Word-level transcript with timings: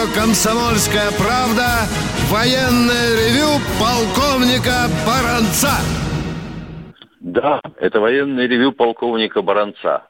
радио 0.00 0.14
«Комсомольская 0.14 1.10
правда» 1.18 1.86
военное 2.30 3.16
ревю 3.16 3.58
полковника 3.78 4.88
Баранца. 5.06 5.72
Да, 7.20 7.60
это 7.76 8.00
военное 8.00 8.46
ревю 8.46 8.72
полковника 8.72 9.42
Баранца. 9.42 10.08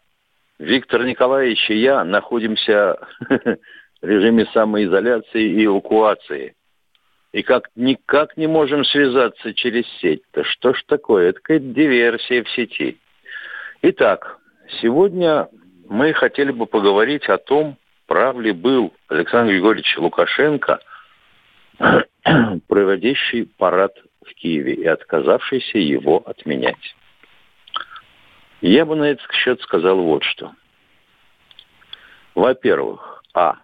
Виктор 0.58 1.04
Николаевич 1.04 1.70
и 1.70 1.76
я 1.76 2.04
находимся 2.04 2.98
в 3.28 4.06
режиме 4.06 4.46
самоизоляции 4.52 5.42
и 5.42 5.64
эвакуации. 5.64 6.54
И 7.32 7.42
как 7.42 7.68
никак 7.74 8.36
не 8.36 8.46
можем 8.46 8.84
связаться 8.84 9.54
через 9.54 9.84
сеть-то. 10.00 10.44
Что 10.44 10.74
ж 10.74 10.82
такое? 10.86 11.30
Это 11.30 11.40
какая-то 11.40 11.66
диверсия 11.66 12.42
в 12.42 12.50
сети. 12.50 12.98
Итак, 13.82 14.38
сегодня 14.80 15.48
мы 15.88 16.12
хотели 16.12 16.50
бы 16.50 16.66
поговорить 16.66 17.28
о 17.28 17.38
том, 17.38 17.76
прав 18.06 18.38
ли 18.38 18.52
был 18.52 18.92
Александр 19.10 19.50
Григорьевич 19.52 19.98
Лукашенко, 19.98 20.78
проводящий 22.68 23.46
парад 23.58 23.92
в 24.24 24.32
Киеве 24.34 24.74
и 24.74 24.86
отказавшийся 24.86 25.78
его 25.78 26.22
отменять. 26.24 26.96
Я 28.60 28.86
бы 28.86 28.94
на 28.94 29.04
этот 29.04 29.28
счет 29.32 29.60
сказал 29.62 29.96
вот 29.98 30.22
что. 30.22 30.52
Во-первых, 32.34 33.22
а. 33.34 33.56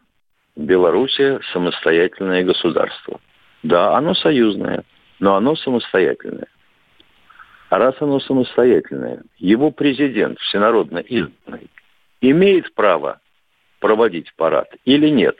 Белоруссия 0.56 1.40
самостоятельное 1.52 2.42
государство. 2.42 3.20
Да, 3.62 3.94
оно 3.94 4.14
союзное, 4.14 4.84
но 5.20 5.36
оно 5.36 5.54
самостоятельное. 5.54 6.48
А 7.68 7.78
раз 7.78 7.94
оно 8.00 8.20
самостоятельное, 8.20 9.22
его 9.36 9.70
президент, 9.70 10.38
всенародно 10.40 10.98
избранный, 10.98 11.68
имеет 12.22 12.72
право 12.74 13.20
проводить 13.80 14.32
парад 14.34 14.74
или 14.84 15.08
нет? 15.08 15.36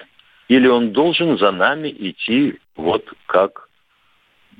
Или 0.48 0.69
он 0.69 0.92
должен 0.92 1.39
за 1.39 1.51
нами 1.51 1.89
идти 1.89 2.59
вот 2.77 3.05
как 3.27 3.69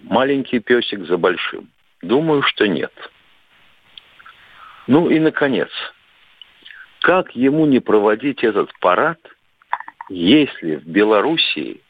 маленький 0.02 0.60
песик 0.60 1.06
за 1.06 1.16
большим? 1.16 1.68
Думаю, 2.02 2.42
что 2.42 2.66
нет. 2.66 2.92
Ну 4.86 5.08
и, 5.10 5.18
наконец, 5.18 5.70
как 7.00 7.34
ему 7.34 7.66
не 7.66 7.80
проводить 7.80 8.44
этот 8.44 8.70
парад, 8.80 9.18
если 10.08 10.77
в 10.77 10.86
Белоруссии, 10.86 11.80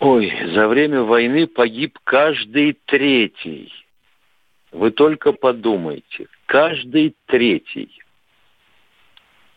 ой, 0.00 0.32
за 0.52 0.68
время 0.68 1.02
войны 1.02 1.46
погиб 1.46 1.98
каждый 2.04 2.78
третий. 2.86 3.72
Вы 4.72 4.90
только 4.90 5.32
подумайте, 5.32 6.28
каждый 6.46 7.16
третий. 7.26 7.90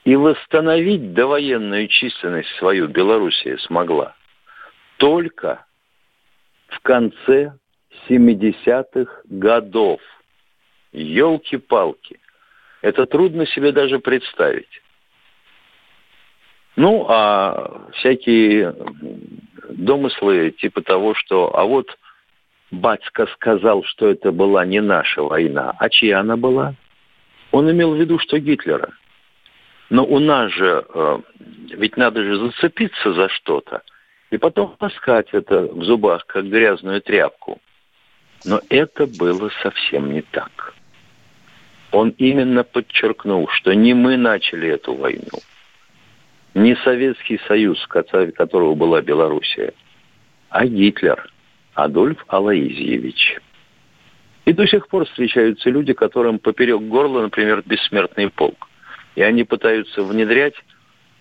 И 0.03 0.15
восстановить 0.15 1.13
довоенную 1.13 1.87
численность 1.87 2.49
свою 2.57 2.87
Белоруссия 2.87 3.57
смогла 3.59 4.15
только 4.97 5.65
в 6.67 6.79
конце 6.81 7.53
70-х 8.07 9.11
годов. 9.25 9.99
Елки-палки. 10.91 12.19
Это 12.81 13.05
трудно 13.05 13.45
себе 13.47 13.71
даже 13.71 13.99
представить. 13.99 14.81
Ну, 16.75 17.05
а 17.09 17.89
всякие 17.93 18.75
домыслы 19.69 20.51
типа 20.51 20.81
того, 20.81 21.15
что 21.15 21.55
а 21.57 21.63
вот 21.63 21.87
батька 22.71 23.27
сказал, 23.33 23.83
что 23.83 24.07
это 24.07 24.31
была 24.31 24.65
не 24.65 24.81
наша 24.81 25.23
война, 25.23 25.73
а 25.79 25.89
чья 25.89 26.19
она 26.19 26.37
была? 26.37 26.75
Он 27.51 27.71
имел 27.71 27.93
в 27.93 27.99
виду, 27.99 28.19
что 28.19 28.37
Гитлера. 28.39 28.93
Но 29.91 30.05
у 30.05 30.19
нас 30.19 30.53
же, 30.53 30.85
э, 30.87 31.19
ведь 31.71 31.97
надо 31.97 32.23
же 32.23 32.37
зацепиться 32.37 33.11
за 33.11 33.27
что-то 33.27 33.81
и 34.29 34.37
потом 34.37 34.73
таскать 34.79 35.27
это 35.33 35.63
в 35.63 35.83
зубах, 35.83 36.25
как 36.27 36.45
грязную 36.45 37.01
тряпку. 37.01 37.59
Но 38.45 38.61
это 38.69 39.05
было 39.05 39.51
совсем 39.61 40.13
не 40.13 40.21
так. 40.21 40.73
Он 41.91 42.11
именно 42.17 42.63
подчеркнул, 42.63 43.49
что 43.49 43.73
не 43.73 43.93
мы 43.93 44.15
начали 44.15 44.69
эту 44.69 44.93
войну, 44.93 45.39
не 46.53 46.77
Советский 46.77 47.41
Союз, 47.49 47.85
которого 47.87 48.75
была 48.75 49.01
Белоруссия, 49.01 49.73
а 50.47 50.65
Гитлер, 50.65 51.29
Адольф 51.73 52.23
Алаизьевич. 52.29 53.41
И 54.45 54.53
до 54.53 54.65
сих 54.67 54.87
пор 54.87 55.03
встречаются 55.03 55.69
люди, 55.69 55.91
которым 55.91 56.39
поперек 56.39 56.79
горла, 56.79 57.23
например, 57.23 57.61
бессмертный 57.65 58.29
полк. 58.29 58.69
И 59.21 59.23
они 59.23 59.43
пытаются 59.43 60.01
внедрять 60.01 60.55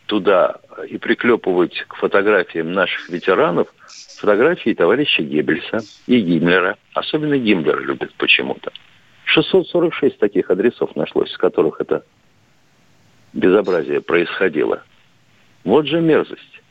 туда 0.06 0.56
и 0.88 0.96
приклепывать 0.96 1.84
к 1.86 1.96
фотографиям 1.96 2.72
наших 2.72 3.10
ветеранов 3.10 3.68
фотографии 4.18 4.72
товарища 4.72 5.22
Геббельса 5.22 5.80
и 6.06 6.18
Гиммлера. 6.18 6.78
Особенно 6.94 7.36
Гиммлер 7.36 7.78
любит 7.78 8.14
почему-то. 8.14 8.72
646 9.24 10.16
таких 10.16 10.50
адресов 10.50 10.96
нашлось, 10.96 11.30
с 11.30 11.36
которых 11.36 11.82
это 11.82 12.02
безобразие 13.34 14.00
происходило. 14.00 14.82
Вот 15.64 15.86
же 15.86 16.00
мерзость. 16.00 16.62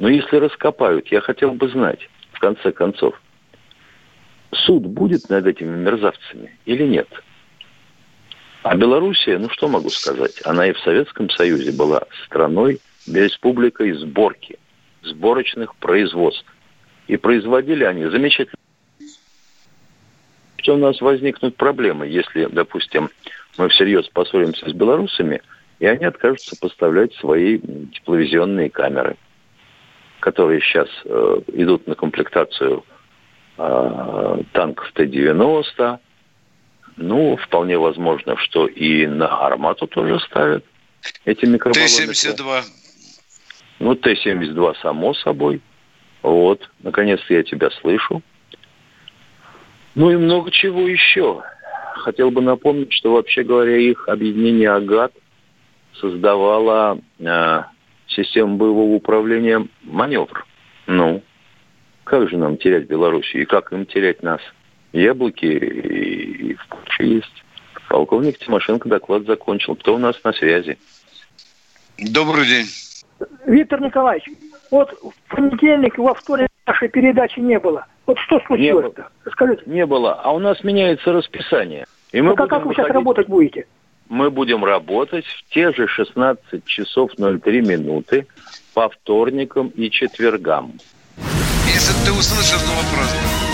Но 0.00 0.08
если 0.08 0.38
раскопают, 0.38 1.06
я 1.12 1.20
хотел 1.20 1.52
бы 1.52 1.68
знать, 1.68 2.10
в 2.32 2.40
конце 2.40 2.72
концов, 2.72 3.22
суд 4.52 4.82
будет 4.82 5.28
над 5.28 5.46
этими 5.46 5.76
мерзавцами 5.76 6.58
или 6.64 6.82
нет? 6.82 7.06
А 8.64 8.74
Белоруссия, 8.76 9.36
ну 9.36 9.50
что 9.50 9.68
могу 9.68 9.90
сказать, 9.90 10.40
она 10.46 10.66
и 10.66 10.72
в 10.72 10.78
Советском 10.78 11.28
Союзе 11.28 11.70
была 11.70 12.00
страной, 12.24 12.80
республикой 13.06 13.92
сборки, 13.92 14.58
сборочных 15.02 15.76
производств. 15.76 16.46
И 17.06 17.18
производили 17.18 17.84
они 17.84 18.06
замечательно. 18.06 18.56
Что 20.56 20.76
у 20.76 20.78
нас 20.78 20.98
возникнут 21.02 21.56
проблемы, 21.56 22.06
если, 22.06 22.46
допустим, 22.46 23.10
мы 23.58 23.68
всерьез 23.68 24.08
поссоримся 24.08 24.70
с 24.70 24.72
белорусами, 24.72 25.42
и 25.78 25.84
они 25.84 26.06
откажутся 26.06 26.56
поставлять 26.58 27.12
свои 27.16 27.58
тепловизионные 27.58 28.70
камеры, 28.70 29.16
которые 30.20 30.62
сейчас 30.62 30.88
э, 31.04 31.40
идут 31.48 31.86
на 31.86 31.96
комплектацию 31.96 32.82
э, 33.58 34.42
танков 34.52 34.90
Т-90, 34.94 35.98
ну, 36.96 37.36
вполне 37.36 37.78
возможно, 37.78 38.36
что 38.36 38.66
и 38.66 39.06
на 39.06 39.26
армату 39.26 39.86
тоже 39.86 40.20
ставят 40.20 40.64
эти 41.24 41.44
микробаллонные. 41.44 42.06
Т-72. 42.06 42.62
Ну, 43.80 43.94
Т-72, 43.94 44.76
само 44.80 45.14
собой. 45.14 45.60
Вот, 46.22 46.70
наконец-то 46.82 47.34
я 47.34 47.42
тебя 47.42 47.70
слышу. 47.82 48.22
Ну 49.94 50.10
и 50.10 50.16
много 50.16 50.50
чего 50.50 50.88
еще. 50.88 51.42
Хотел 51.96 52.30
бы 52.30 52.40
напомнить, 52.40 52.92
что, 52.92 53.12
вообще 53.12 53.44
говоря, 53.44 53.76
их 53.76 54.08
объединение 54.08 54.70
«Агат» 54.70 55.12
создавало 56.00 56.98
э, 57.18 57.62
систему 58.08 58.56
боевого 58.56 58.94
управления 58.94 59.66
«Маневр». 59.82 60.46
Ну, 60.86 61.22
как 62.04 62.28
же 62.28 62.36
нам 62.36 62.56
терять 62.56 62.86
Белоруссию 62.86 63.42
и 63.42 63.46
как 63.46 63.72
им 63.72 63.86
терять 63.86 64.22
нас? 64.22 64.40
Яблоки 64.94 65.46
и 65.46 66.54
в 66.54 66.66
куче 66.66 67.06
есть. 67.16 67.44
Полковник 67.88 68.38
Тимошенко 68.38 68.88
доклад 68.88 69.24
закончил. 69.26 69.76
Кто 69.76 69.94
у 69.94 69.98
нас 69.98 70.16
на 70.24 70.32
связи? 70.32 70.78
Добрый 71.98 72.46
день. 72.46 72.66
Виктор 73.46 73.80
Николаевич, 73.80 74.28
вот 74.70 74.90
в 74.92 75.34
понедельник, 75.34 75.98
во 75.98 76.14
вторник 76.14 76.48
нашей 76.66 76.88
передачи 76.88 77.38
не 77.38 77.58
было. 77.58 77.86
Вот 78.06 78.18
что 78.18 78.40
случилось-то? 78.46 79.08
Скажите. 79.30 79.62
Не 79.66 79.86
было. 79.86 80.14
А 80.14 80.32
у 80.32 80.38
нас 80.38 80.62
меняется 80.64 81.12
расписание. 81.12 81.86
И 82.12 82.20
мы 82.20 82.32
а 82.32 82.36
как, 82.36 82.50
как 82.50 82.66
вы 82.66 82.74
сейчас 82.74 82.88
работать 82.88 83.28
будете? 83.28 83.66
Мы 84.08 84.30
будем 84.30 84.64
работать 84.64 85.24
в 85.24 85.54
те 85.54 85.72
же 85.72 85.86
16 85.86 86.64
часов 86.66 87.12
03 87.16 87.60
минуты 87.62 88.26
по 88.74 88.88
вторникам 88.88 89.68
и 89.68 89.90
четвергам. 89.90 90.72
Если 91.66 91.94
ты 92.04 92.12
услышал 92.12 92.60
вопрос, 92.76 93.53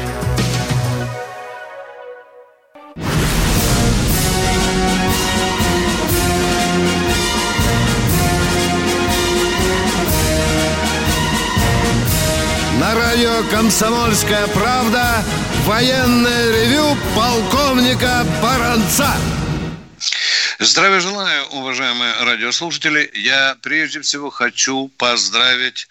Радио 13.21 13.47
«Комсомольская 13.51 14.47
правда» 14.47 15.23
Военное 15.65 16.51
ревю 16.51 16.97
полковника 17.15 18.25
Баранца. 18.41 19.15
Здравия 20.57 20.99
желаю, 20.99 21.45
уважаемые 21.49 22.15
радиослушатели. 22.23 23.11
Я 23.13 23.55
прежде 23.61 24.01
всего 24.01 24.31
хочу 24.31 24.87
поздравить 24.97 25.87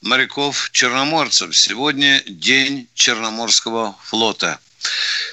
моряков-черноморцев. 0.00 1.54
Сегодня 1.54 2.22
день 2.26 2.88
Черноморского 2.94 3.94
флота. 4.02 4.58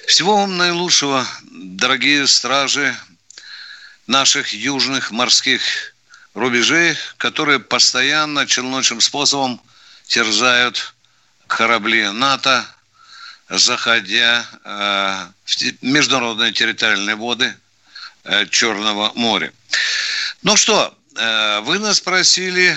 Всего 0.07 0.35
вам 0.35 0.57
наилучшего, 0.57 1.25
дорогие 1.43 2.27
стражи 2.27 2.93
наших 4.05 4.53
южных 4.53 5.11
морских 5.11 5.61
рубежей, 6.33 6.97
которые 7.15 7.59
постоянно 7.59 8.45
челночным 8.45 8.99
способом 8.99 9.61
терзают 10.07 10.93
корабли 11.51 12.09
НАТО, 12.11 12.65
заходя 13.49 14.45
э, 14.63 15.27
в 15.45 15.83
международные 15.83 16.53
территориальные 16.53 17.15
воды 17.15 17.53
э, 18.23 18.45
Черного 18.47 19.11
моря. 19.15 19.51
Ну 20.43 20.55
что, 20.55 20.97
э, 21.15 21.59
вы 21.61 21.79
нас 21.79 21.99
просили 21.99 22.75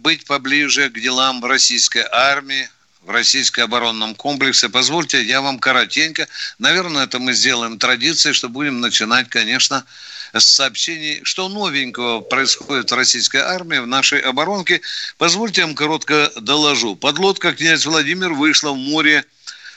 быть 0.00 0.26
поближе 0.26 0.90
к 0.90 1.00
делам 1.00 1.44
российской 1.44 2.06
армии, 2.10 2.68
в 3.08 3.10
российском 3.10 3.64
оборонном 3.64 4.14
комплексе. 4.14 4.68
Позвольте, 4.68 5.22
я 5.22 5.40
вам 5.40 5.58
коротенько. 5.58 6.28
Наверное, 6.58 7.04
это 7.04 7.18
мы 7.18 7.32
сделаем 7.32 7.78
традицией, 7.78 8.34
что 8.34 8.50
будем 8.50 8.82
начинать, 8.82 9.30
конечно, 9.30 9.86
с 10.34 10.44
сообщений, 10.44 11.20
что 11.22 11.48
новенького 11.48 12.20
происходит 12.20 12.90
в 12.90 12.94
российской 12.94 13.38
армии, 13.38 13.78
в 13.78 13.86
нашей 13.86 14.20
оборонке. 14.20 14.82
Позвольте, 15.16 15.62
я 15.62 15.66
вам 15.66 15.74
коротко 15.74 16.30
доложу. 16.36 16.96
Подлодка 16.96 17.54
«Князь 17.54 17.86
Владимир» 17.86 18.34
вышла 18.34 18.72
в 18.72 18.76
море 18.76 19.24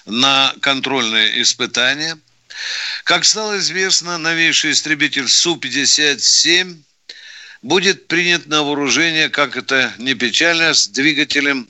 на 0.06 0.54
контрольные 0.60 1.42
испытания. 1.42 2.18
Как 3.06 3.24
стало 3.24 3.60
известно, 3.60 4.18
новейший 4.18 4.72
истребитель 4.72 5.30
Су-57 5.30 6.76
будет 7.62 8.08
принят 8.10 8.48
на 8.48 8.64
вооружение, 8.64 9.30
как 9.30 9.56
это 9.56 9.94
не 10.00 10.16
печально, 10.16 10.74
с 10.74 10.90
двигателем 10.90 11.70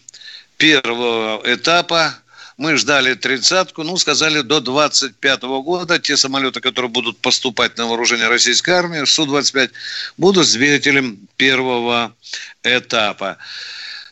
первого 0.61 1.41
этапа. 1.45 2.15
Мы 2.57 2.77
ждали 2.77 3.13
тридцатку, 3.15 3.83
ну, 3.83 3.97
сказали, 3.97 4.41
до 4.41 4.59
25 4.59 5.41
года 5.41 5.97
те 5.97 6.15
самолеты, 6.15 6.61
которые 6.61 6.91
будут 6.91 7.17
поступать 7.17 7.75
на 7.77 7.87
вооружение 7.87 8.27
российской 8.27 8.69
армии, 8.69 9.03
Су-25, 9.03 9.71
будут 10.17 10.47
с 10.47 10.53
двигателем 10.53 11.17
первого 11.35 12.13
этапа. 12.61 13.39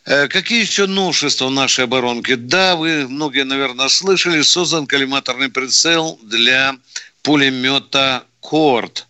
Э, 0.06 0.28
какие 0.28 0.62
еще 0.62 0.88
новшества 0.88 1.46
в 1.46 1.52
нашей 1.52 1.84
оборонке? 1.84 2.36
Да, 2.36 2.76
вы 2.76 3.08
многие, 3.08 3.44
наверное, 3.44 3.90
слышали, 3.90 4.42
создан 4.42 4.88
коллиматорный 4.88 5.50
прицел 5.50 6.20
для 6.24 6.76
пулемета 7.22 8.24
«Корт». 8.40 9.06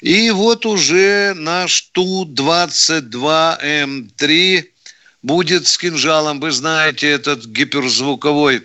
И 0.00 0.32
вот 0.32 0.66
уже 0.66 1.34
наш 1.36 1.82
Ту-22М3 1.92 4.73
будет 5.24 5.66
с 5.66 5.78
кинжалом. 5.78 6.38
Вы 6.38 6.52
знаете 6.52 7.08
этот 7.08 7.46
гиперзвуковой, 7.46 8.62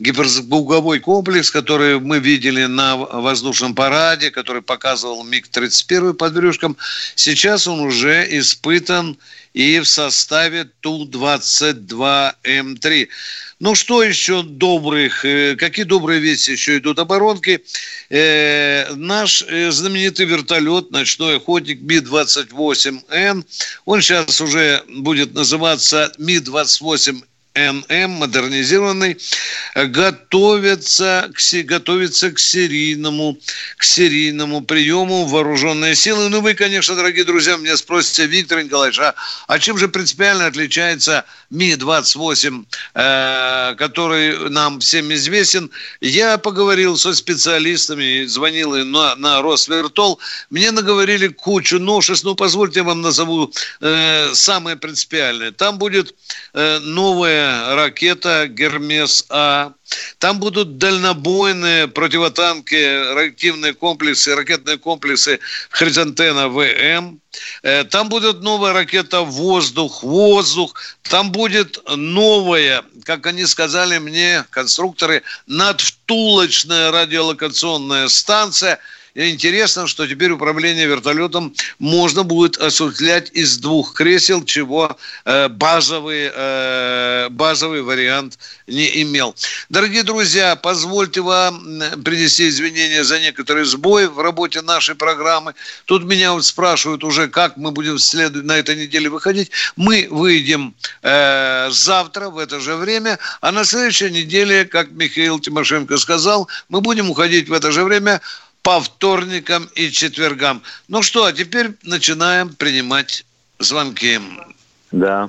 гиперзвуковой 0.00 0.98
комплекс, 0.98 1.52
который 1.52 2.00
мы 2.00 2.18
видели 2.18 2.64
на 2.64 2.96
воздушном 2.96 3.76
параде, 3.76 4.32
который 4.32 4.60
показывал 4.60 5.22
МиГ-31 5.22 6.14
под 6.14 6.34
брюшком. 6.34 6.76
Сейчас 7.14 7.68
он 7.68 7.80
уже 7.80 8.26
испытан 8.38 9.16
и 9.52 9.80
в 9.80 9.86
составе 9.86 10.64
Ту-22М3. 10.80 13.08
Ну, 13.58 13.74
что 13.74 14.02
еще 14.02 14.42
добрых, 14.42 15.24
э, 15.24 15.56
какие 15.56 15.84
добрые 15.84 16.20
вести 16.20 16.52
еще 16.52 16.76
идут 16.78 16.98
оборонки? 16.98 17.62
Э, 18.08 18.94
наш 18.94 19.42
э, 19.42 19.70
знаменитый 19.70 20.24
вертолет, 20.26 20.90
ночной 20.90 21.36
охотник 21.36 21.82
Ми-28Н, 21.82 23.44
он 23.84 24.00
сейчас 24.00 24.40
уже 24.40 24.82
будет 24.88 25.34
называться 25.34 26.10
Ми-28 26.18 27.22
НМ, 27.54 28.10
модернизированный, 28.10 29.18
готовится 29.74 31.30
к, 31.34 31.62
готовится 31.64 32.30
к 32.30 32.38
серийному, 32.38 33.36
к 33.76 33.82
серийному 33.84 34.60
приему 34.60 35.26
вооруженные 35.26 35.96
силы. 35.96 36.28
Ну, 36.28 36.40
вы, 36.40 36.54
конечно, 36.54 36.94
дорогие 36.94 37.24
друзья, 37.24 37.56
меня 37.56 37.76
спросите, 37.76 38.26
Виктор 38.26 38.62
Николаевич, 38.62 39.00
а, 39.00 39.14
а 39.48 39.58
чем 39.58 39.78
же 39.78 39.88
принципиально 39.88 40.46
отличается 40.46 41.24
Ми-28, 41.50 42.64
э, 42.94 43.74
который 43.76 44.48
нам 44.48 44.78
всем 44.78 45.12
известен? 45.12 45.70
Я 46.00 46.38
поговорил 46.38 46.96
со 46.96 47.14
специалистами, 47.14 48.26
звонил 48.26 48.76
на, 48.84 49.16
на 49.16 49.42
Росвертол, 49.42 50.20
мне 50.50 50.70
наговорили 50.70 51.26
кучу 51.28 51.80
новшеств, 51.80 52.24
ну, 52.24 52.36
позвольте 52.36 52.80
я 52.80 52.84
вам 52.84 53.00
назову 53.00 53.52
э, 53.80 54.30
самое 54.34 54.76
принципиальное. 54.76 55.50
Там 55.50 55.78
будет 55.78 56.14
э, 56.54 56.78
ракета 57.74 58.46
«Гермес-А». 58.48 59.72
Там 60.18 60.38
будут 60.38 60.78
дальнобойные 60.78 61.88
противотанки, 61.88 62.74
реактивные 62.74 63.74
комплексы, 63.74 64.34
ракетные 64.34 64.78
комплексы 64.78 65.40
«Хризантена 65.70 66.48
ВМ». 66.48 67.20
Э, 67.62 67.84
там 67.84 68.08
будет 68.08 68.40
новая 68.40 68.72
ракета 68.72 69.20
«Воздух», 69.20 70.02
«Воздух». 70.02 70.74
Там 71.02 71.32
будет 71.32 71.78
новая, 71.96 72.84
как 73.04 73.26
они 73.26 73.46
сказали 73.46 73.98
мне, 73.98 74.44
конструкторы, 74.50 75.22
надвтулочная 75.46 76.90
радиолокационная 76.90 78.08
станция– 78.08 78.78
интересно, 79.14 79.86
что 79.86 80.06
теперь 80.06 80.30
управление 80.32 80.86
вертолетом 80.86 81.54
можно 81.78 82.22
будет 82.22 82.56
осуществлять 82.58 83.30
из 83.32 83.58
двух 83.58 83.94
кресел, 83.94 84.44
чего 84.44 84.96
э, 85.24 85.48
базовый, 85.48 86.30
э, 86.32 87.28
базовый 87.30 87.82
вариант 87.82 88.38
не 88.66 89.02
имел. 89.02 89.34
Дорогие 89.68 90.02
друзья, 90.02 90.56
позвольте 90.56 91.20
вам 91.20 91.82
принести 92.04 92.48
извинения 92.48 93.04
за 93.04 93.20
некоторые 93.20 93.64
сбои 93.64 94.06
в 94.06 94.20
работе 94.20 94.62
нашей 94.62 94.94
программы. 94.94 95.54
Тут 95.84 96.04
меня 96.04 96.32
вот 96.32 96.44
спрашивают 96.44 97.04
уже, 97.04 97.28
как 97.28 97.56
мы 97.56 97.70
будем 97.70 97.98
на 98.44 98.56
этой 98.58 98.76
неделе 98.76 99.08
выходить. 99.08 99.50
Мы 99.76 100.08
выйдем 100.10 100.74
э, 101.02 101.68
завтра 101.70 102.28
в 102.28 102.38
это 102.38 102.60
же 102.60 102.76
время, 102.76 103.18
а 103.40 103.52
на 103.52 103.64
следующей 103.64 104.10
неделе, 104.10 104.64
как 104.64 104.90
Михаил 104.90 105.38
Тимошенко 105.38 105.96
сказал, 105.98 106.48
мы 106.68 106.80
будем 106.80 107.10
уходить 107.10 107.48
в 107.48 107.52
это 107.52 107.72
же 107.72 107.84
время 107.84 108.20
по 108.62 108.80
вторникам 108.80 109.68
и 109.74 109.90
четвергам. 109.90 110.62
Ну 110.88 111.02
что, 111.02 111.24
а 111.24 111.32
теперь 111.32 111.70
начинаем 111.82 112.54
принимать 112.54 113.24
звонки. 113.58 114.20
Да. 114.92 115.28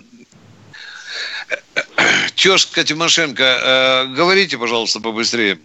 Тезка 2.35 2.83
Тимошенко, 2.83 3.43
э, 3.43 4.05
говорите, 4.15 4.57
пожалуйста, 4.57 4.99
побыстрее. 4.99 5.59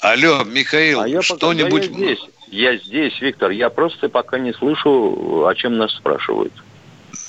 Алло, 0.00 0.44
Михаил, 0.44 1.00
а 1.00 1.22
что-нибудь... 1.22 1.86
Я 1.86 1.92
здесь, 1.92 2.18
я 2.48 2.76
здесь, 2.76 3.20
Виктор. 3.20 3.50
Я 3.50 3.68
просто 3.68 4.08
пока 4.08 4.38
не 4.38 4.52
слышу, 4.52 5.46
о 5.46 5.54
чем 5.54 5.76
нас 5.76 5.92
спрашивают. 5.96 6.52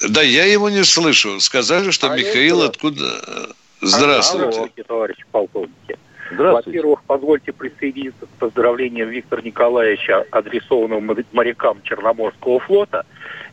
Да, 0.10 0.22
я 0.22 0.46
его 0.46 0.70
не 0.70 0.84
слышу. 0.84 1.39
Сказали, 1.39 1.91
что 1.91 2.12
а 2.12 2.17
Михаил 2.17 2.62
откуда... 2.62 3.53
Здравствуйте. 3.81 4.60
Алло, 4.60 4.70
товарищ 4.88 5.17
полковники. 5.31 5.98
Во-первых, 6.38 7.01
позвольте 7.07 7.51
присоединиться 7.51 8.25
к 8.25 8.29
поздравлениям 8.39 9.09
Виктора 9.09 9.41
Николаевича, 9.41 10.25
адресованным 10.31 11.15
морякам 11.31 11.81
Черноморского 11.83 12.59
флота. 12.59 13.05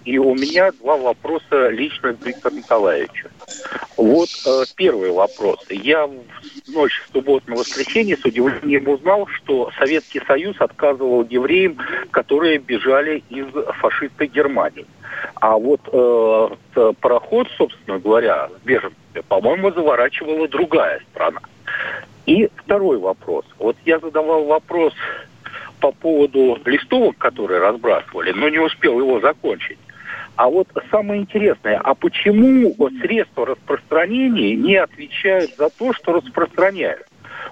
И 0.04 0.16
у 0.18 0.34
меня 0.34 0.70
два 0.72 0.96
вопроса 0.96 1.68
лично 1.68 2.14
к 2.14 2.24
Виктору 2.24 2.56
Николаевичу. 2.56 3.28
Вот 3.96 4.28
э, 4.46 4.62
первый 4.76 5.10
вопрос. 5.10 5.58
Я 5.68 6.06
в 6.06 6.14
ночь 6.68 7.02
с 7.06 7.12
субботы 7.12 7.50
на 7.50 7.56
воскресенье 7.56 8.16
с 8.16 8.24
удивлением 8.24 8.88
узнал, 8.88 9.26
что 9.26 9.70
Советский 9.78 10.22
Союз 10.26 10.56
отказывал 10.60 11.26
евреям, 11.28 11.78
которые 12.10 12.58
бежали 12.58 13.22
из 13.28 13.46
фашистской 13.80 14.28
Германии. 14.28 14.86
А 15.34 15.58
вот 15.58 15.80
э, 15.92 16.92
пароход, 17.00 17.48
собственно 17.56 17.98
говоря, 17.98 18.48
с 18.48 18.66
беженцами, 18.66 19.22
по-моему, 19.28 19.72
заворачивала 19.72 20.48
другая 20.48 21.00
страна. 21.10 21.40
И 22.28 22.50
второй 22.56 22.98
вопрос. 22.98 23.46
Вот 23.58 23.74
я 23.86 23.98
задавал 23.98 24.44
вопрос 24.44 24.92
по 25.80 25.92
поводу 25.92 26.60
листовок, 26.66 27.16
которые 27.16 27.58
разбрасывали, 27.58 28.32
но 28.32 28.50
не 28.50 28.58
успел 28.58 28.98
его 28.98 29.18
закончить. 29.18 29.78
А 30.36 30.50
вот 30.50 30.68
самое 30.90 31.22
интересное, 31.22 31.78
а 31.82 31.94
почему 31.94 32.76
средства 33.00 33.46
распространения 33.46 34.54
не 34.56 34.76
отвечают 34.76 35.56
за 35.56 35.70
то, 35.70 35.94
что 35.94 36.12
распространяют? 36.12 37.06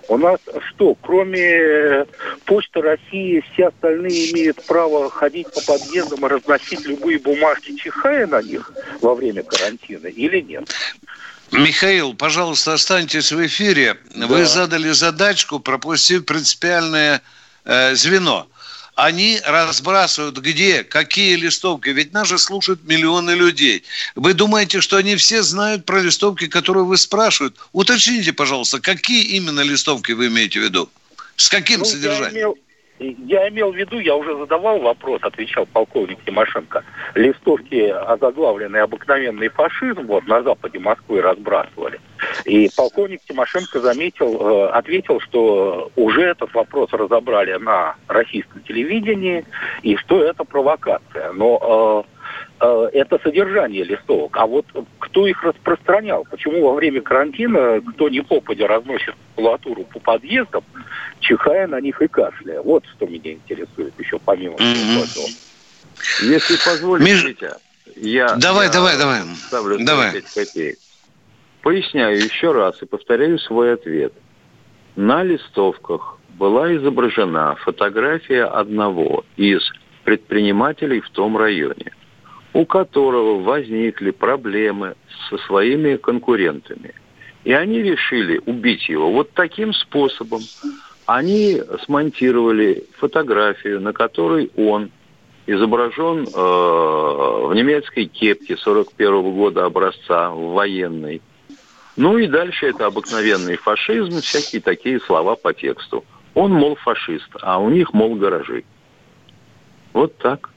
У 0.09 0.18
нас 0.18 0.40
что, 0.68 0.95
кроме 1.00 2.04
Почты 2.45 2.83
России, 2.83 3.42
все 3.52 3.68
остальные 3.68 4.33
имеют 4.33 4.62
право 4.66 5.09
ходить 5.09 5.47
по 5.54 5.62
подъездам 5.64 6.26
и 6.26 6.28
разносить 6.28 6.85
любые 6.85 7.18
бумажки, 7.18 7.75
чихая 7.76 8.26
на 8.26 8.42
них 8.42 8.71
во 9.00 9.14
время 9.14 9.42
карантина 9.42 10.09
или 10.09 10.40
нет? 10.40 10.68
Михаил, 11.53 12.15
пожалуйста, 12.15 12.75
останьтесь 12.75 13.33
в 13.33 13.47
эфире. 13.47 13.99
Да. 14.15 14.26
Вы 14.26 14.47
задали 14.47 14.91
задачку, 14.91 15.61
пропустив 15.61 16.25
принципиальное 16.25 17.23
э, 17.65 17.95
звено. 17.95 18.49
они 18.97 19.41
разбрасывают 19.45 20.38
где, 20.38 20.83
какие 20.83 21.37
листовки. 21.37 21.91
Ведь 21.91 22.12
нас 22.12 22.29
же 22.29 22.38
слушают 22.38 22.83
миллионы 22.85 23.33
людей. 23.33 23.85
Вы 24.15 24.33
думаете, 24.33 24.81
что 24.81 24.97
они 24.97 25.17
все 25.17 25.43
знают 25.43 25.85
про 25.85 26.00
листовки, 26.00 26.47
которые 26.47 26.85
вы 26.85 26.97
спрашивают? 26.97 27.57
Уточните, 27.73 28.33
пожалуйста, 28.33 28.81
какие 28.81 29.23
именно 29.23 29.61
листовки 29.61 30.12
вы 30.12 30.29
имеете 30.29 30.61
в 30.61 30.62
виду? 30.65 30.91
С 31.37 31.49
каким 31.49 31.81
ну, 31.81 31.85
содержанием? 31.85 32.35
Я 32.35 32.41
имел, 32.41 32.59
я 32.99 33.49
имел 33.49 33.73
в 33.73 33.76
виду, 33.76 33.99
я 33.99 34.17
уже 34.17 34.37
задавал 34.37 34.81
вопрос, 34.81 35.21
отвечал 35.23 35.67
полковник 35.67 36.19
Тимошенко. 36.25 36.85
Листовки, 37.15 37.88
озаглавленные 37.88 38.83
«Обыкновенный 38.83 39.49
фашизм», 39.49 40.07
вот 40.07 40.26
на 40.26 40.43
западе 40.43 40.79
Москвы 40.79 41.21
разбрасывали. 41.21 42.00
И 42.45 42.71
полковник 42.76 43.21
Тимошенко 43.29 43.81
заметил, 43.81 44.41
э, 44.41 44.69
ответил, 44.71 45.21
что 45.21 45.91
уже 45.97 46.23
этот 46.23 46.55
вопрос 46.55 46.93
разобрали 46.93 47.55
на 47.55 47.97
российском 48.09 48.62
телевидении, 48.62 49.45
и 49.83 49.97
что 49.97 50.23
это 50.23 50.45
провокация. 50.45 51.33
Но 51.33 52.05
э, 52.07 52.17
Э, 52.59 52.88
это 52.93 53.19
содержание 53.23 53.85
листовок. 53.85 54.37
А 54.37 54.47
вот 54.47 54.65
кто 54.99 55.26
их 55.26 55.43
распространял? 55.43 56.26
Почему 56.31 56.67
во 56.67 56.75
время 56.75 57.03
карантина 57.03 57.83
кто 57.83 58.09
не 58.09 58.23
попадя 58.23 58.67
разносит 58.67 59.15
макулатуру 59.37 59.85
по 59.85 60.00
подъездам, 60.00 60.65
чихая 61.20 61.66
на 61.66 61.80
них 61.80 62.00
и 62.00 62.08
кашляя? 62.08 62.61
Вот 62.62 62.85
что 62.87 63.06
меня 63.06 63.32
интересует 63.32 63.94
еще 63.99 64.18
помимо 64.18 64.56
всего 64.56 65.04
этого. 65.04 65.26
Если 66.23 66.56
позволите. 66.64 67.28
Витя, 67.28 67.50
я, 67.96 68.35
давай, 68.37 68.66
я 68.66 68.73
давай, 68.73 68.99
давай. 68.99 69.23
ставлю 69.46 69.78
давай. 69.85 70.12
5 70.12 70.25
копеек. 70.35 70.78
Поясняю 71.62 72.16
еще 72.16 72.52
раз 72.52 72.80
и 72.82 72.87
повторяю 72.87 73.38
свой 73.38 73.75
ответ. 73.75 74.12
На 74.94 75.23
листовках 75.23 76.18
была 76.30 76.75
изображена 76.76 77.56
фотография 77.56 78.44
одного 78.44 79.25
из 79.37 79.62
предпринимателей 80.04 81.00
в 81.00 81.11
том 81.11 81.37
районе– 81.37 81.92
у 82.56 82.64
которого 82.64 83.42
возникли 83.42 84.12
проблемы 84.12 84.94
со 85.28 85.37
своими 85.46 85.96
конкурентами. 85.96 86.94
И 87.44 87.52
они 87.52 87.82
решили 87.82 88.40
убить 88.46 88.88
его 88.88 89.12
вот 89.12 89.32
таким 89.32 89.75
способом. 89.75 90.40
Они 91.07 91.63
смонтировали 91.85 92.85
фотографию, 92.99 93.81
на 93.81 93.93
которой 93.93 94.51
он 94.57 94.91
изображен 95.47 96.25
э, 96.25 96.27
в 96.27 97.53
немецкой 97.55 98.07
кепке 98.07 98.57
41 98.57 99.13
-го 99.13 99.33
года 99.33 99.65
образца, 99.65 100.31
в 100.31 100.53
военной. 100.53 101.23
Ну 101.97 102.19
и 102.19 102.27
дальше 102.27 102.67
это 102.67 102.87
обыкновенный 102.87 103.57
фашизм, 103.57 104.21
всякие 104.21 104.61
такие 104.61 105.01
слова 105.01 105.37
по 105.37 105.55
тексту. 105.55 106.05
Он, 106.35 106.53
мол, 106.53 106.75
фашист, 106.75 107.31
а 107.41 107.59
у 107.59 107.71
них, 107.71 107.95
мол, 107.95 108.17
гаражи. 108.17 108.65
Вот 109.93 110.19
так. 110.19 110.51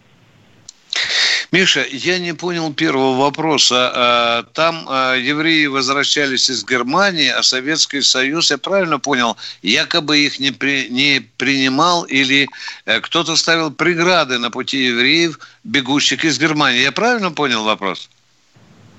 Миша, 1.51 1.83
я 1.91 2.19
не 2.19 2.33
понял 2.33 2.71
первого 2.73 3.17
вопроса. 3.17 3.91
А, 3.95 4.43
там 4.53 4.85
а, 4.87 5.15
евреи 5.15 5.65
возвращались 5.65 6.49
из 6.49 6.63
Германии, 6.63 7.29
а 7.29 7.41
Советский 7.41 8.01
Союз, 8.01 8.51
я 8.51 8.59
правильно 8.59 8.99
понял, 8.99 9.35
якобы 9.63 10.19
их 10.19 10.39
не, 10.39 10.51
при, 10.51 10.89
не 10.89 11.21
принимал 11.37 12.03
или 12.03 12.47
э, 12.85 12.99
кто-то 13.01 13.35
ставил 13.35 13.71
преграды 13.71 14.37
на 14.37 14.51
пути 14.51 14.77
евреев, 14.77 15.39
бегущих 15.63 16.23
из 16.23 16.39
Германии. 16.39 16.81
Я 16.81 16.91
правильно 16.91 17.31
понял 17.31 17.63
вопрос? 17.63 18.09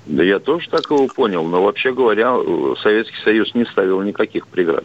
Да 0.07 0.23
я 0.23 0.39
тоже 0.39 0.67
так 0.69 0.89
его 0.89 1.07
понял, 1.07 1.45
но 1.45 1.63
вообще 1.63 1.93
говоря, 1.93 2.35
Советский 2.81 3.23
Союз 3.23 3.53
не 3.53 3.65
ставил 3.65 4.01
никаких 4.01 4.47
преград. 4.47 4.83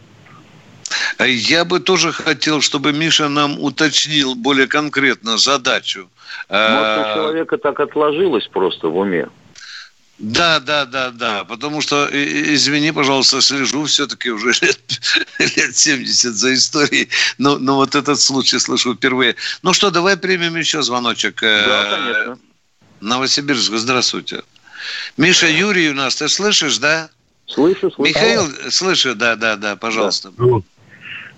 Я 1.18 1.64
бы 1.64 1.80
тоже 1.80 2.12
хотел, 2.12 2.60
чтобы 2.60 2.92
Миша 2.92 3.28
нам 3.28 3.60
уточнил 3.60 4.34
более 4.34 4.66
конкретно 4.66 5.38
задачу. 5.38 6.08
Может, 6.48 6.98
у 6.98 7.00
э, 7.00 7.14
человека 7.14 7.58
так 7.58 7.80
отложилось 7.80 8.46
просто 8.46 8.88
в 8.88 8.96
уме. 8.96 9.28
Да, 10.18 10.60
да, 10.60 10.86
да, 10.86 11.10
да. 11.10 11.44
Потому 11.44 11.82
что, 11.82 12.08
извини, 12.10 12.90
пожалуйста, 12.92 13.40
слежу 13.40 13.84
все-таки 13.84 14.30
уже 14.30 14.48
лет, 14.62 14.78
лет 15.38 15.76
70 15.76 16.34
за 16.34 16.54
историей. 16.54 17.08
Но, 17.38 17.58
но 17.58 17.76
вот 17.76 17.94
этот 17.94 18.20
случай 18.20 18.58
слышу 18.58 18.94
впервые. 18.94 19.36
Ну 19.62 19.72
что, 19.72 19.90
давай 19.90 20.16
примем 20.16 20.56
еще 20.56 20.82
звоночек. 20.82 21.42
Э, 21.42 21.66
да, 21.66 21.96
конечно. 21.96 22.38
Новосибирск, 23.00 23.72
здравствуйте. 23.72 24.42
Миша, 25.16 25.48
Юрий 25.48 25.90
у 25.90 25.94
нас, 25.94 26.16
ты 26.16 26.28
слышишь, 26.28 26.78
да? 26.78 27.10
Слышу, 27.46 27.90
слышу. 27.90 28.02
Михаил, 28.02 28.48
слышу, 28.70 29.14
да, 29.14 29.36
да, 29.36 29.56
да, 29.56 29.76
пожалуйста. 29.76 30.32
Да. 30.36 30.62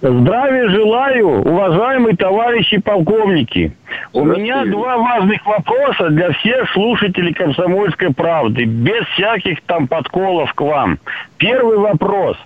Здравия 0.00 0.68
желаю, 0.68 1.40
уважаемые 1.40 2.16
товарищи 2.16 2.78
полковники. 2.80 3.72
У 4.12 4.24
меня 4.24 4.64
два 4.64 4.96
важных 4.96 5.44
вопроса 5.44 6.10
для 6.10 6.30
всех 6.34 6.70
слушателей 6.70 7.34
«Комсомольской 7.34 8.14
правды», 8.14 8.64
без 8.64 9.04
всяких 9.14 9.60
там 9.62 9.88
подколов 9.88 10.54
к 10.54 10.60
вам. 10.60 10.98
Первый 11.38 11.78
вопрос. 11.78 12.36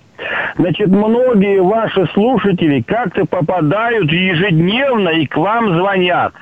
Значит, 0.57 0.87
многие 0.87 1.61
ваши 1.61 2.07
слушатели 2.13 2.81
как-то 2.81 3.25
попадают 3.25 4.11
ежедневно 4.11 5.09
и 5.09 5.27
к 5.27 5.37
вам 5.37 5.77
звонят. 5.77 6.33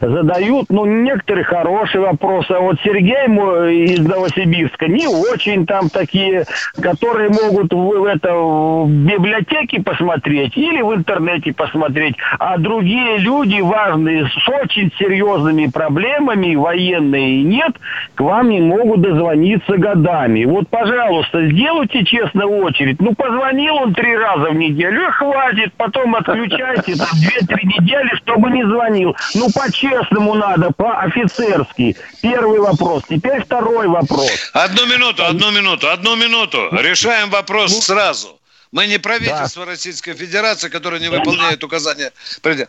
Задают, 0.00 0.66
ну, 0.70 0.84
некоторые 0.86 1.44
хорошие 1.44 2.00
вопросы. 2.00 2.52
А 2.52 2.60
вот 2.60 2.76
Сергей 2.82 3.26
мой 3.28 3.76
из 3.84 4.00
Новосибирска 4.00 4.86
не 4.88 5.06
очень 5.06 5.66
там 5.66 5.90
такие, 5.90 6.44
которые 6.80 7.30
могут 7.30 7.72
в, 7.72 8.04
это, 8.04 8.34
в 8.34 8.88
библиотеке 8.88 9.82
посмотреть 9.82 10.56
или 10.56 10.80
в 10.80 10.94
интернете 10.94 11.52
посмотреть. 11.52 12.16
А 12.38 12.56
другие 12.58 13.18
люди 13.18 13.60
важные, 13.60 14.26
с 14.26 14.48
очень 14.48 14.90
серьезными 14.98 15.66
проблемами, 15.66 16.54
военные 16.54 17.42
нет, 17.42 17.72
к 18.14 18.20
вам 18.20 18.48
не 18.48 18.60
могут 18.60 19.02
дозвониться 19.02 19.76
годами. 19.76 20.44
Вот, 20.44 20.68
пожалуйста, 20.68 21.46
сделайте 21.48 22.04
честно 22.04 22.46
очередь. 22.46 23.00
Ну, 23.00 23.14
позвонил 23.14 23.76
он 23.76 23.94
три 23.94 24.16
раза 24.16 24.50
в 24.50 24.54
неделю, 24.54 25.08
и 25.08 25.10
хватит, 25.10 25.72
потом 25.76 26.14
отключайте 26.14 26.96
там 26.96 27.08
две-три 27.12 27.66
недели, 27.66 28.14
чтобы 28.16 28.50
не 28.50 28.64
звонил. 28.64 29.14
Ну, 29.34 29.46
по-честному 29.90 30.34
надо, 30.34 30.70
по-офицерски. 30.70 31.96
Первый 32.22 32.60
вопрос. 32.60 33.02
Теперь 33.08 33.42
второй 33.42 33.88
вопрос. 33.88 34.30
Одну 34.52 34.86
минуту, 34.86 35.24
одну 35.24 35.50
минуту, 35.50 35.90
одну 35.90 36.16
минуту. 36.16 36.68
Решаем 36.72 37.30
вопрос 37.30 37.72
ну, 37.72 37.80
сразу. 37.80 38.40
Мы 38.72 38.86
не 38.86 38.98
правительство 38.98 39.64
да. 39.64 39.72
Российской 39.72 40.14
Федерации, 40.14 40.68
которое 40.68 41.00
не 41.00 41.08
выполняет 41.08 41.64
указания. 41.64 42.12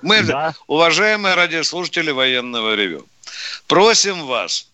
Мы 0.02 0.24
да. 0.24 0.54
уважаемые 0.68 1.36
радиослушатели 1.36 2.12
военного 2.12 2.76
ревю. 2.76 3.06
Просим 3.68 4.26
вас, 4.26 4.68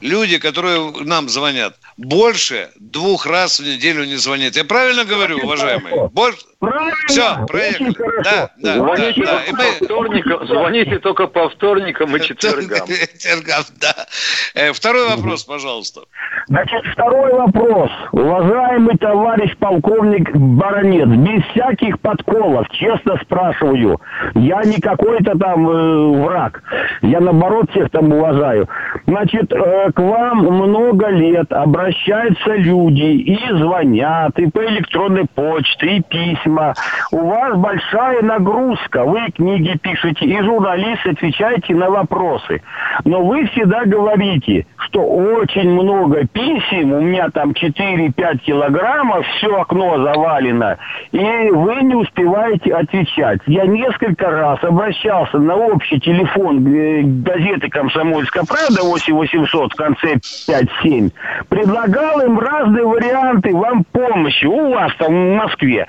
люди, 0.00 0.38
которые 0.38 0.92
нам 1.04 1.28
звонят, 1.28 1.76
больше 1.96 2.70
двух 2.76 3.26
раз 3.26 3.60
в 3.60 3.64
неделю 3.64 4.04
не 4.04 4.16
звонит. 4.16 4.56
Я 4.56 4.64
правильно 4.64 5.04
говорю, 5.04 5.38
уважаемые? 5.38 6.08
Больше... 6.08 6.38
Правильно. 6.58 6.94
Все, 7.08 7.46
проехали. 7.46 7.94
Да, 8.22 8.50
да, 8.58 8.74
звоните, 8.74 9.22
да, 9.22 9.42
да. 9.46 9.52
Мы... 9.52 9.86
вторникам, 9.86 10.46
звоните 10.46 10.98
только 10.98 11.26
по 11.26 11.48
вторникам 11.48 12.14
и 12.14 12.20
четвергам. 12.26 12.86
Четвергам, 12.86 13.64
да. 13.80 14.06
Э, 14.54 14.72
второй 14.72 15.08
вопрос, 15.08 15.44
пожалуйста. 15.44 16.02
Значит, 16.50 16.84
второй 16.92 17.32
вопрос. 17.32 17.90
Уважаемый 18.10 18.98
товарищ 18.98 19.56
полковник 19.56 20.34
Баронец, 20.34 21.06
без 21.06 21.44
всяких 21.44 22.00
подколов, 22.00 22.68
честно 22.70 23.16
спрашиваю, 23.22 24.00
я 24.34 24.60
не 24.64 24.80
какой-то 24.80 25.38
там 25.38 25.68
э, 25.68 26.24
враг. 26.24 26.60
Я, 27.02 27.20
наоборот, 27.20 27.70
всех 27.70 27.88
там 27.90 28.12
уважаю. 28.12 28.68
Значит, 29.06 29.52
э, 29.52 29.92
к 29.92 30.00
вам 30.00 30.38
много 30.38 31.10
лет 31.10 31.52
обращаются 31.52 32.56
люди 32.56 33.00
и 33.00 33.38
звонят, 33.52 34.36
и 34.40 34.50
по 34.50 34.64
электронной 34.64 35.26
почте, 35.32 35.98
и 35.98 36.02
письма 36.02 36.40
письма, 36.50 36.74
у 37.12 37.26
вас 37.26 37.56
большая 37.56 38.22
нагрузка, 38.22 39.04
вы 39.04 39.30
книги 39.34 39.78
пишете, 39.78 40.24
и 40.24 40.42
журналисты 40.42 41.10
отвечаете 41.10 41.74
на 41.74 41.90
вопросы. 41.90 42.62
Но 43.04 43.24
вы 43.24 43.46
всегда 43.48 43.84
говорите, 43.84 44.66
что 44.78 45.02
очень 45.02 45.70
много 45.70 46.26
писем, 46.26 46.39
у 46.40 47.00
меня 47.00 47.28
там 47.30 47.50
4-5 47.50 48.38
килограммов, 48.38 49.26
все 49.36 49.54
окно 49.54 50.02
завалено, 50.02 50.78
и 51.12 51.18
вы 51.18 51.82
не 51.82 51.94
успеваете 51.94 52.74
отвечать. 52.74 53.40
Я 53.46 53.66
несколько 53.66 54.30
раз 54.30 54.62
обращался 54.62 55.38
на 55.38 55.56
общий 55.56 56.00
телефон 56.00 56.66
э, 56.66 57.02
газеты 57.02 57.68
«Комсомольская 57.68 58.44
правда» 58.44 58.82
8800 58.82 59.72
в 59.72 59.76
конце 59.76 60.14
5-7, 60.48 61.10
предлагал 61.48 62.20
им 62.20 62.38
разные 62.38 62.84
варианты 62.84 63.54
вам 63.54 63.84
помощи 63.92 64.46
у 64.46 64.70
вас 64.70 64.92
там 64.98 65.14
в 65.14 65.36
Москве. 65.36 65.86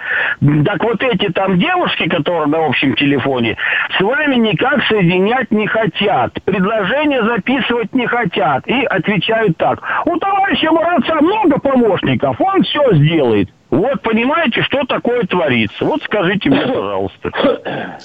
Так 0.65 0.84
вот 0.84 1.01
эти 1.03 1.31
там 1.31 1.58
девушки, 1.58 2.08
которые 2.08 2.48
на 2.48 2.65
общем 2.65 2.96
телефоне, 2.96 3.58
с 3.98 4.01
вами 4.01 4.36
никак 4.36 4.84
соединять 4.86 5.51
не 5.51 5.67
хотят. 5.67 6.34
Предложения 6.43 7.24
записывать 7.24 7.93
не 7.93 8.08
хотят. 8.08 8.67
И 8.67 8.84
отвечают 8.86 9.58
так. 9.58 9.81
У 10.05 10.17
товарища 10.31 10.71
Маранца 10.71 11.15
много 11.15 11.59
помощников, 11.59 12.39
он 12.39 12.63
все 12.63 12.93
сделает. 12.95 13.50
Вот 13.69 14.01
понимаете, 14.01 14.61
что 14.63 14.83
такое 14.85 15.23
творится. 15.23 15.85
Вот 15.85 16.03
скажите 16.03 16.50
мне, 16.50 16.61
пожалуйста. 16.67 18.00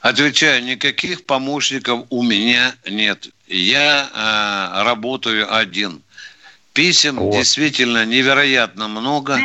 Отвечаю, 0.00 0.64
никаких 0.64 1.26
помощников 1.26 2.06
у 2.10 2.22
меня 2.22 2.72
нет. 2.88 3.28
Я 3.46 4.06
э, 4.12 4.84
работаю 4.84 5.54
один 5.54 6.02
писем 6.72 7.16
вот. 7.16 7.32
действительно 7.32 8.04
невероятно 8.04 8.88
много, 8.88 9.38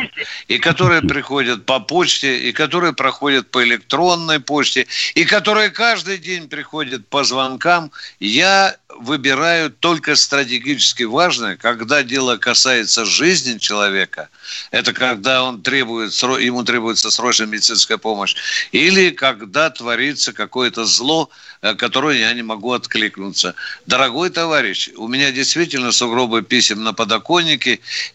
и 0.48 0.58
которые 0.58 1.02
приходят 1.02 1.66
по 1.66 1.80
почте, 1.80 2.38
и 2.38 2.52
которые 2.52 2.92
проходят 2.92 3.50
по 3.50 3.62
электронной 3.62 4.40
почте, 4.40 4.86
и 5.14 5.24
которые 5.24 5.70
каждый 5.70 6.18
день 6.18 6.48
приходят 6.48 7.06
по 7.08 7.24
звонкам. 7.24 7.90
Я 8.20 8.76
выбираю 8.98 9.70
только 9.70 10.16
стратегически 10.16 11.04
важное, 11.04 11.56
когда 11.56 12.02
дело 12.02 12.36
касается 12.36 13.04
жизни 13.04 13.58
человека, 13.58 14.28
это 14.70 14.92
когда 14.92 15.44
он 15.44 15.62
требует, 15.62 16.12
ему 16.12 16.64
требуется 16.64 17.10
срочная 17.10 17.46
медицинская 17.46 17.98
помощь, 17.98 18.34
или 18.72 19.10
когда 19.10 19.70
творится 19.70 20.32
какое-то 20.32 20.84
зло, 20.84 21.30
э, 21.62 21.74
которое 21.74 22.18
я 22.18 22.32
не 22.32 22.42
могу 22.42 22.72
откликнуться. 22.72 23.54
Дорогой 23.86 24.30
товарищ, 24.30 24.90
у 24.96 25.06
меня 25.06 25.30
действительно 25.32 25.92
сугробы 25.92 26.42
писем 26.42 26.82
на 26.82 26.92
подоконнике, 26.92 27.17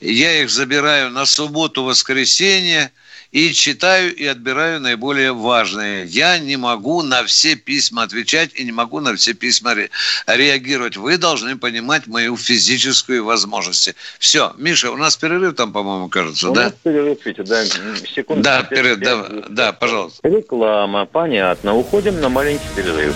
я 0.02 0.42
их 0.42 0.50
забираю 0.50 1.10
на 1.10 1.26
субботу-воскресенье, 1.26 2.92
и 3.34 3.52
читаю 3.52 4.16
и 4.16 4.26
отбираю 4.28 4.80
наиболее 4.80 5.34
важные. 5.34 6.06
Я 6.06 6.38
не 6.38 6.56
могу 6.56 7.02
на 7.02 7.24
все 7.24 7.56
письма 7.56 8.04
отвечать 8.04 8.52
и 8.54 8.64
не 8.64 8.72
могу 8.72 9.00
на 9.00 9.16
все 9.16 9.34
письма 9.34 9.74
ре- 9.74 9.90
реагировать. 10.28 10.98
Вы 10.98 11.18
должны 11.18 11.58
понимать 11.58 12.06
мою 12.06 12.38
физическую 12.38 13.26
возможность. 13.26 13.96
Все, 14.20 14.54
Миша, 14.58 14.92
у 14.92 14.98
нас 14.98 15.18
перерыв 15.18 15.56
там, 15.56 15.74
по-моему, 15.74 16.10
кажется, 16.10 16.52
у 16.52 16.54
да? 16.54 16.66
Нас 16.66 16.74
перерыв, 16.84 17.26
Витя, 17.26 17.42
да, 17.42 17.66
секунду. 17.66 18.44
Да, 18.44 18.62
перерыв, 18.62 19.00
да, 19.00 19.28
да, 19.50 19.74
пожалуйста. 19.74 20.20
Реклама, 20.28 21.08
понятно. 21.08 21.74
Уходим 21.76 22.22
на 22.22 22.30
маленький 22.30 22.68
перерыв. 22.76 23.16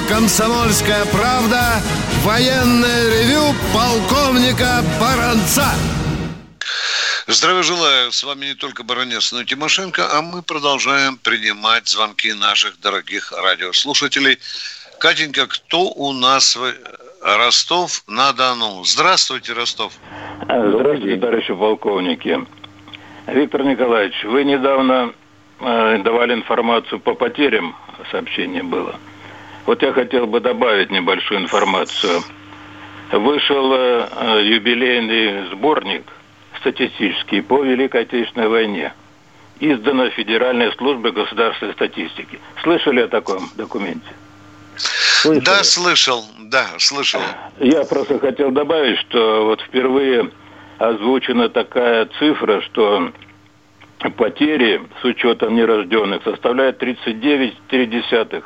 Радио 0.00 0.14
«Комсомольская 0.14 1.04
правда» 1.06 1.80
военное 2.22 3.10
ревю 3.10 3.54
полковника 3.74 4.82
Баранца. 5.00 5.66
Здравия 7.26 7.62
желаю. 7.62 8.12
С 8.12 8.24
вами 8.24 8.46
не 8.46 8.54
только 8.54 8.82
Баранец, 8.82 9.32
но 9.32 9.42
и 9.42 9.44
Тимошенко, 9.44 10.02
а 10.12 10.22
мы 10.22 10.42
продолжаем 10.42 11.16
принимать 11.16 11.88
звонки 11.88 12.32
наших 12.32 12.80
дорогих 12.80 13.32
радиослушателей. 13.32 14.38
Катенька, 14.98 15.46
кто 15.46 15.84
у 15.84 16.12
нас 16.12 16.58
Ростов-на-Дону? 17.22 18.84
Здравствуйте, 18.84 19.52
Ростов. 19.52 19.92
Здравствуйте, 20.44 21.16
товарищи 21.16 21.54
полковники. 21.54 22.38
Виктор 23.26 23.62
Николаевич, 23.64 24.24
вы 24.24 24.44
недавно 24.44 25.12
э, 25.60 25.98
давали 26.02 26.34
информацию 26.34 27.00
по 27.00 27.14
потерям, 27.14 27.76
сообщение 28.10 28.62
было– 28.62 28.96
вот 29.66 29.82
я 29.82 29.92
хотел 29.92 30.26
бы 30.26 30.40
добавить 30.40 30.90
небольшую 30.90 31.42
информацию. 31.42 32.20
Вышел 33.12 33.72
э, 33.72 34.42
юбилейный 34.44 35.48
сборник 35.50 36.04
статистический 36.60 37.42
по 37.42 37.62
Великой 37.62 38.02
Отечественной 38.02 38.48
войне. 38.48 38.92
Издано 39.58 40.08
Федеральной 40.10 40.72
службой 40.74 41.12
государственной 41.12 41.72
статистики. 41.74 42.38
Слышали 42.62 43.00
о 43.00 43.08
таком 43.08 43.50
документе? 43.56 44.08
Слышали? 44.76 45.44
Да, 45.44 45.64
слышал, 45.64 46.24
да, 46.38 46.66
слышал. 46.78 47.20
Я 47.58 47.84
просто 47.84 48.18
хотел 48.18 48.50
добавить, 48.50 48.98
что 49.00 49.44
вот 49.44 49.60
впервые 49.60 50.30
озвучена 50.78 51.50
такая 51.50 52.08
цифра, 52.18 52.62
что 52.62 53.12
потери 54.16 54.80
с 55.00 55.04
учетом 55.04 55.54
нерожденных 55.54 56.22
составляют 56.24 56.82
39,3. 56.82 58.42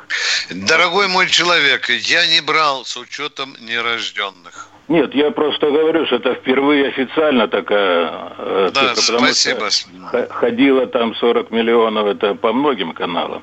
Дорогой 0.67 1.07
мой 1.07 1.27
человек, 1.27 1.89
я 1.89 2.27
не 2.27 2.41
брал 2.41 2.83
с 2.83 2.97
учетом 2.97 3.55
нерожденных. 3.61 4.67
Нет, 4.87 5.15
я 5.15 5.31
просто 5.31 5.71
говорю, 5.71 6.05
что 6.05 6.17
это 6.17 6.35
впервые 6.35 6.89
официально 6.89 7.47
такая 7.47 8.33
э, 8.37 8.71
да, 8.73 8.93
цифра, 8.93 9.17
спасибо. 9.17 9.71
что 9.71 10.27
ходило 10.29 10.85
там 10.85 11.15
40 11.15 11.49
миллионов, 11.49 12.05
это 12.05 12.35
по 12.35 12.53
многим 12.53 12.93
каналам. 12.93 13.41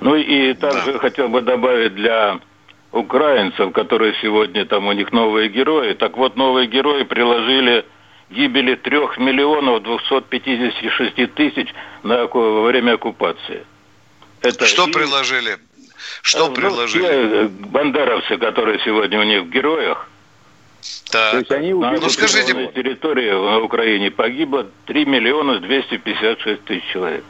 Ну 0.00 0.16
и 0.16 0.54
также 0.54 0.94
да. 0.94 0.98
хотел 0.98 1.28
бы 1.28 1.42
добавить 1.42 1.94
для 1.94 2.40
украинцев, 2.90 3.72
которые 3.72 4.14
сегодня 4.20 4.66
там 4.66 4.88
у 4.88 4.92
них 4.92 5.12
новые 5.12 5.48
герои. 5.48 5.92
Так 5.92 6.16
вот, 6.16 6.36
новые 6.36 6.66
герои 6.66 7.04
приложили 7.04 7.84
гибели 8.32 8.74
трех 8.74 9.18
миллионов 9.18 9.82
256 9.82 11.34
тысяч 11.34 11.68
на, 12.02 12.26
во 12.26 12.62
время 12.64 12.94
оккупации. 12.94 13.64
Это 14.40 14.66
Что 14.66 14.88
и... 14.88 14.92
приложили? 14.92 15.58
Что 16.22 16.48
ну, 16.48 16.54
приложили? 16.54 17.02
Те 17.02 17.48
бандеровцы, 17.48 18.36
которые 18.38 18.80
сегодня 18.84 19.20
у 19.20 19.22
них 19.22 19.42
в 19.42 19.50
героях, 19.50 20.08
так. 21.10 21.32
То 21.32 21.38
есть 21.38 21.50
они 21.52 21.74
убили 21.74 22.00
ну, 22.00 22.08
скажите... 22.08 22.54
на 22.54 22.66
территории 22.66 23.30
на 23.30 23.60
Украине 23.60 24.10
погибло 24.10 24.66
3 24.86 25.04
миллиона 25.04 25.60
256 25.60 26.64
тысяч 26.64 26.84
человек. 26.92 27.24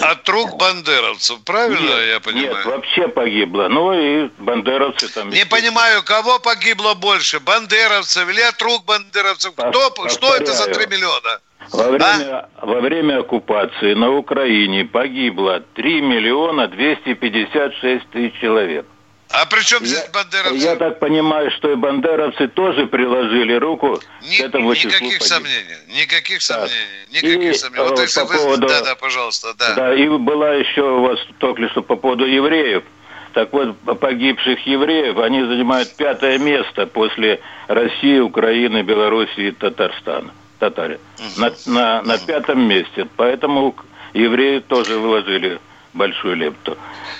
От 0.00 0.28
рук 0.28 0.56
бандеровцев, 0.56 1.44
правильно 1.44 1.80
нет, 1.80 2.08
я 2.08 2.20
понимаю? 2.20 2.56
Нет, 2.56 2.64
вообще 2.64 3.08
погибло. 3.08 3.68
Ну 3.68 3.92
и 3.92 4.28
бандеровцы 4.38 5.08
там... 5.12 5.30
Не 5.30 5.44
понимаю, 5.44 6.02
кого 6.02 6.38
погибло 6.38 6.94
больше, 6.94 7.40
бандеровцев 7.40 8.28
или 8.28 8.40
от 8.40 8.60
рук 8.62 8.84
бандеровцев? 8.84 9.52
Кто, 9.52 9.90
Повторяю, 9.90 10.10
что 10.10 10.34
это 10.34 10.52
за 10.52 10.66
3 10.66 10.86
миллиона? 10.86 11.40
Во 11.70 11.88
время, 11.88 12.48
а? 12.56 12.66
во 12.66 12.80
время 12.80 13.20
оккупации 13.20 13.94
на 13.94 14.10
Украине 14.10 14.84
погибло 14.84 15.60
3 15.74 16.00
миллиона 16.00 16.68
256 16.68 18.10
тысяч 18.10 18.40
человек. 18.40 18.86
А 19.32 19.46
при 19.46 19.62
чем 19.62 19.84
здесь 19.84 20.08
бандеровцы? 20.12 20.56
Я 20.56 20.76
так 20.76 20.98
понимаю, 20.98 21.50
что 21.52 21.72
и 21.72 21.74
бандеровцы 21.74 22.48
тоже 22.48 22.86
приложили 22.86 23.54
руку 23.54 23.98
Ни, 24.22 24.36
к 24.36 24.40
этому 24.40 24.72
Никаких 24.72 25.14
числу 25.14 25.26
сомнений. 25.26 25.76
Никаких 25.88 26.42
сомнений. 26.42 26.72
Никаких 27.10 27.54
и, 27.54 27.54
сомнений. 27.54 27.88
Вот 27.88 27.98
если 27.98 28.20
по 28.20 28.26
поводу, 28.26 28.68
Да, 28.68 28.82
да, 28.82 28.94
пожалуйста, 28.94 29.54
да. 29.58 29.74
Да, 29.74 29.94
и 29.94 30.06
была 30.08 30.54
еще 30.54 30.82
у 30.82 31.02
вас 31.02 31.18
только 31.38 31.68
что 31.70 31.82
по 31.82 31.96
поводу 31.96 32.26
евреев. 32.26 32.84
Так 33.32 33.52
вот, 33.52 33.78
погибших 34.00 34.66
евреев, 34.66 35.16
они 35.18 35.42
занимают 35.42 35.96
пятое 35.96 36.38
место 36.38 36.86
после 36.86 37.40
России, 37.68 38.18
Украины, 38.18 38.82
Белоруссии 38.82 39.48
и 39.48 39.50
Татарстана. 39.52 40.32
Татаре. 40.58 41.00
Угу. 41.18 41.40
На, 41.40 41.52
на, 41.66 42.02
на 42.02 42.18
пятом 42.18 42.60
месте. 42.68 43.08
Поэтому 43.16 43.74
евреи 44.12 44.60
тоже 44.60 44.98
выложили 44.98 45.58
большую 45.92 46.36
лепту. 46.36 46.76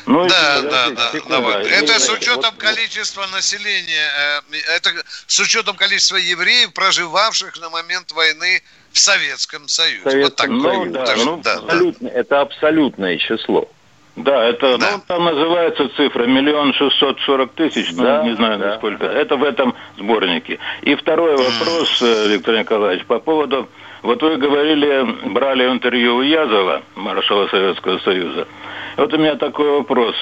Ну, 0.07 0.27
да, 0.29 0.59
и, 0.59 0.63
да, 0.63 0.91
да, 0.91 1.13
да, 1.29 1.41
вот. 1.41 1.67
Это 1.67 1.99
с 1.99 2.09
учетом 2.11 2.55
количества 2.57 3.27
населения, 3.33 4.43
э, 4.51 4.57
это 4.77 4.91
с 5.27 5.39
учетом 5.41 5.77
количества 5.77 6.17
евреев, 6.17 6.73
проживавших 6.73 7.61
на 7.61 7.71
момент 7.71 8.13
войны 8.13 8.63
в 8.93 8.99
Советском 8.99 9.69
Союзе. 9.69 10.11
Советском 10.11 10.23
вот 10.23 10.37
так 10.37 10.75
ну, 10.75 10.93
да, 10.93 11.07
даже, 11.07 11.25
ну, 11.25 11.37
да, 11.39 11.55
абсолютно, 11.55 12.11
да. 12.11 12.15
Это 12.15 12.41
абсолютное 12.41 13.19
число. 13.19 13.69
Да, 14.17 14.45
это, 14.45 14.77
да. 14.77 14.93
ну, 14.93 15.03
там 15.07 15.25
называется 15.25 15.89
цифра 15.97 16.25
миллион 16.27 16.75
шестьсот 16.75 17.19
сорок 17.21 17.53
тысяч, 17.53 17.93
ну, 17.93 18.03
да, 18.03 18.23
не 18.23 18.35
знаю, 18.37 18.59
да. 18.59 18.77
сколько. 18.77 19.07
Это 19.07 19.37
в 19.37 19.45
этом 19.45 19.75
сборнике. 19.97 20.59
И 20.83 20.95
второй 20.97 21.37
вопрос, 21.37 22.03
э, 22.03 22.29
Виктор 22.29 22.59
Николаевич, 22.59 23.07
по 23.07 23.19
поводу 23.21 23.71
вот 24.03 24.21
вы 24.23 24.37
говорили, 24.37 25.31
брали 25.31 25.65
интервью 25.71 26.17
у 26.17 26.23
Язова, 26.23 26.83
маршала 26.97 27.49
Советского 27.49 27.99
Союза. 28.01 28.49
Вот 28.97 29.13
у 29.13 29.19
меня 29.19 29.37
такой 29.37 29.71
вопрос. 29.71 30.17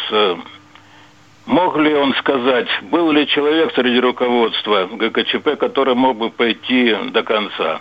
Мог 1.46 1.76
ли 1.78 1.94
он 1.94 2.14
сказать, 2.14 2.68
был 2.82 3.10
ли 3.10 3.26
человек 3.26 3.72
среди 3.74 3.98
руководства 3.98 4.86
ГКЧП, 4.86 5.58
который 5.58 5.94
мог 5.94 6.18
бы 6.18 6.30
пойти 6.30 6.94
до 7.10 7.22
конца? 7.22 7.80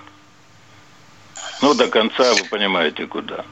Ну, 1.61 1.73
до 1.73 1.87
конца, 1.87 2.33
вы 2.33 2.45
понимаете, 2.49 3.05
куда. 3.05 3.43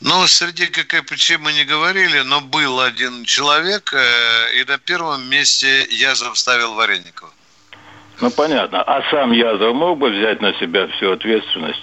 Ну, 0.00 0.26
среди 0.26 0.66
ККПЧ 0.66 1.38
мы 1.38 1.52
не 1.52 1.64
говорили, 1.64 2.20
но 2.20 2.40
был 2.40 2.80
один 2.80 3.24
человек, 3.24 3.94
э, 3.94 4.60
и 4.60 4.64
на 4.64 4.76
первом 4.76 5.28
месте 5.30 5.86
Язов 5.90 6.36
ставил 6.36 6.74
Вареникова. 6.74 7.30
Ну, 8.20 8.30
понятно. 8.30 8.82
А 8.82 9.02
сам 9.10 9.32
Язов 9.32 9.74
мог 9.74 9.98
бы 9.98 10.10
взять 10.10 10.40
на 10.40 10.52
себя 10.54 10.86
всю 10.88 11.12
ответственность? 11.12 11.82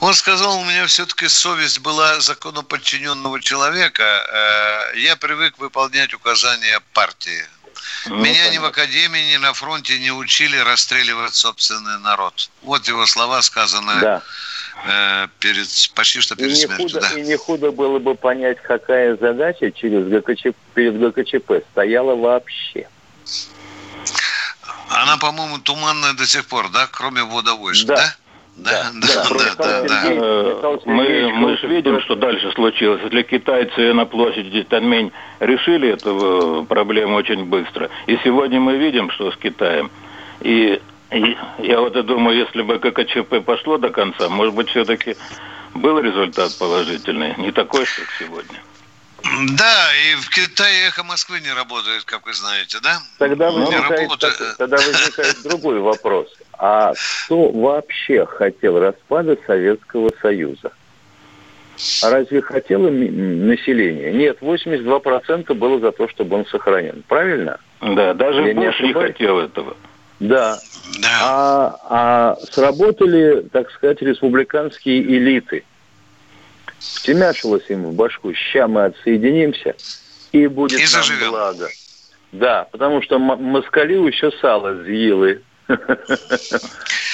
Он 0.00 0.12
сказал, 0.12 0.58
у 0.58 0.64
меня 0.64 0.86
все-таки 0.86 1.28
совесть 1.28 1.80
была 1.80 2.20
законоподчиненного 2.20 3.40
человека. 3.40 4.02
Э, 4.02 4.98
я 4.98 5.16
привык 5.16 5.58
выполнять 5.58 6.12
указания 6.12 6.80
партии. 6.92 7.44
Ну, 8.06 8.16
Меня 8.16 8.34
понятно. 8.34 8.52
ни 8.52 8.58
в 8.58 8.64
академии, 8.66 9.32
ни 9.32 9.36
на 9.38 9.52
фронте 9.52 9.98
не 9.98 10.10
учили 10.10 10.56
расстреливать 10.58 11.34
собственный 11.34 11.98
народ. 12.00 12.50
Вот 12.62 12.86
его 12.86 13.06
слова, 13.06 13.40
сказанные 13.42 14.00
да. 14.00 14.22
э, 14.86 15.28
перед, 15.38 15.68
почти 15.94 16.20
что 16.20 16.36
перед 16.36 16.52
и 16.52 16.54
смертью. 16.54 16.88
Худо, 16.88 17.00
да. 17.00 17.18
И 17.18 17.22
не 17.22 17.36
худо 17.36 17.70
было 17.72 17.98
бы 17.98 18.14
понять, 18.14 18.58
какая 18.62 19.16
задача 19.16 19.70
через 19.70 20.06
ГКЧП, 20.06 20.56
перед 20.74 20.98
ГКЧП 20.98 21.64
стояла 21.72 22.14
вообще. 22.14 22.88
Она, 24.90 25.16
по-моему, 25.16 25.58
туманная 25.58 26.12
до 26.14 26.26
сих 26.26 26.46
пор, 26.46 26.68
да, 26.70 26.86
кроме 26.90 27.22
ввода 27.22 27.54
войск, 27.54 27.86
да? 27.86 27.96
да? 27.96 28.14
Да, 28.56 28.90
да, 28.94 29.24
да, 29.58 29.82
да, 29.82 29.82
да. 29.82 30.78
Мы, 30.84 31.32
мы 31.32 31.56
же 31.56 31.66
видим, 31.66 32.00
что 32.02 32.14
дальше 32.14 32.52
случилось. 32.52 33.00
Если 33.02 33.22
китайцы 33.22 33.92
на 33.92 34.06
площади 34.06 34.62
Таньмень 34.62 35.10
решили 35.40 35.88
эту 35.88 36.62
э, 36.62 36.66
проблему 36.66 37.16
очень 37.16 37.46
быстро. 37.46 37.90
И 38.06 38.16
сегодня 38.22 38.60
мы 38.60 38.76
видим, 38.76 39.10
что 39.10 39.32
с 39.32 39.36
Китаем. 39.36 39.90
И, 40.40 40.80
и 41.10 41.36
я 41.58 41.80
вот 41.80 41.96
и 41.96 42.02
думаю, 42.02 42.38
если 42.38 42.62
бы 42.62 42.78
ККЧП 42.78 43.44
пошло 43.44 43.76
до 43.76 43.90
конца, 43.90 44.28
может 44.28 44.54
быть, 44.54 44.68
все-таки 44.68 45.16
был 45.74 45.98
результат 45.98 46.56
положительный. 46.56 47.34
Не 47.38 47.50
такой, 47.50 47.80
как 47.80 48.06
сегодня. 48.20 48.60
Да, 49.56 49.88
и 49.94 50.14
в 50.16 50.30
Китае 50.30 50.88
эхо 50.88 51.02
Москвы 51.02 51.40
не 51.40 51.52
работает, 51.52 52.04
как 52.04 52.26
вы 52.26 52.34
знаете, 52.34 52.78
да? 52.82 52.98
Тогда 53.18 53.50
возникает, 53.50 54.10
так, 54.20 54.56
тогда 54.58 54.76
возникает 54.76 55.42
другой 55.42 55.80
вопрос. 55.80 56.28
А 56.52 56.92
кто 57.26 57.50
вообще 57.50 58.26
хотел 58.26 58.78
распада 58.78 59.36
Советского 59.46 60.10
Союза? 60.20 60.72
А 62.02 62.10
разве 62.10 62.40
хотело 62.42 62.88
население? 62.88 64.12
Нет, 64.12 64.38
82% 64.40 65.52
было 65.54 65.80
за 65.80 65.90
то, 65.90 66.08
чтобы 66.08 66.36
он 66.36 66.46
сохранен. 66.46 67.02
Правильно? 67.08 67.58
Да, 67.80 68.14
даже 68.14 68.48
Я 68.48 68.54
Буш 68.54 68.80
не, 68.80 68.88
не 68.88 68.92
хотел 68.92 69.40
этого. 69.40 69.76
Да. 70.20 70.58
да. 71.00 71.18
А, 71.22 71.76
а 71.88 72.36
сработали, 72.52 73.48
так 73.52 73.70
сказать, 73.72 74.00
республиканские 74.00 75.02
элиты– 75.02 75.64
втемяшилось 76.94 77.64
им 77.68 77.84
в 77.84 77.94
башку, 77.94 78.32
ща 78.34 78.68
мы 78.68 78.84
отсоединимся, 78.84 79.74
и 80.32 80.46
будет 80.46 80.80
и 80.80 80.84
нам 80.92 81.30
благо. 81.30 81.68
Да, 82.32 82.66
потому 82.72 83.00
что 83.02 83.18
москали 83.18 83.94
еще 83.94 84.30
сало 84.40 84.82
съели. 84.84 85.42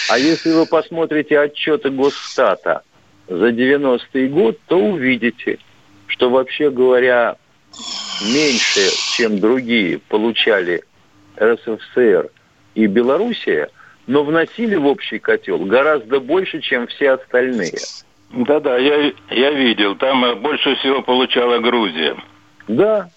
А 0.08 0.18
если 0.18 0.52
вы 0.52 0.66
посмотрите 0.66 1.38
отчеты 1.38 1.90
Госстата 1.90 2.82
за 3.28 3.50
90-й 3.50 4.28
год, 4.28 4.58
то 4.66 4.76
увидите, 4.78 5.58
что 6.06 6.30
вообще 6.30 6.70
говоря, 6.70 7.36
меньше, 8.22 8.88
чем 9.16 9.38
другие, 9.38 9.98
получали 9.98 10.82
РСФСР 11.40 12.30
и 12.74 12.86
Белоруссия, 12.86 13.70
но 14.06 14.24
вносили 14.24 14.74
в 14.74 14.86
общий 14.86 15.18
котел 15.18 15.58
гораздо 15.58 16.18
больше, 16.18 16.60
чем 16.60 16.86
все 16.88 17.12
остальные. 17.12 17.78
Да-да, 18.30 18.78
я, 18.78 19.12
я 19.30 19.50
видел. 19.50 19.96
Там 19.96 20.24
э, 20.24 20.34
больше 20.36 20.76
всего 20.76 21.02
получала 21.02 21.58
Грузия. 21.58 22.16
Да, 22.68 23.10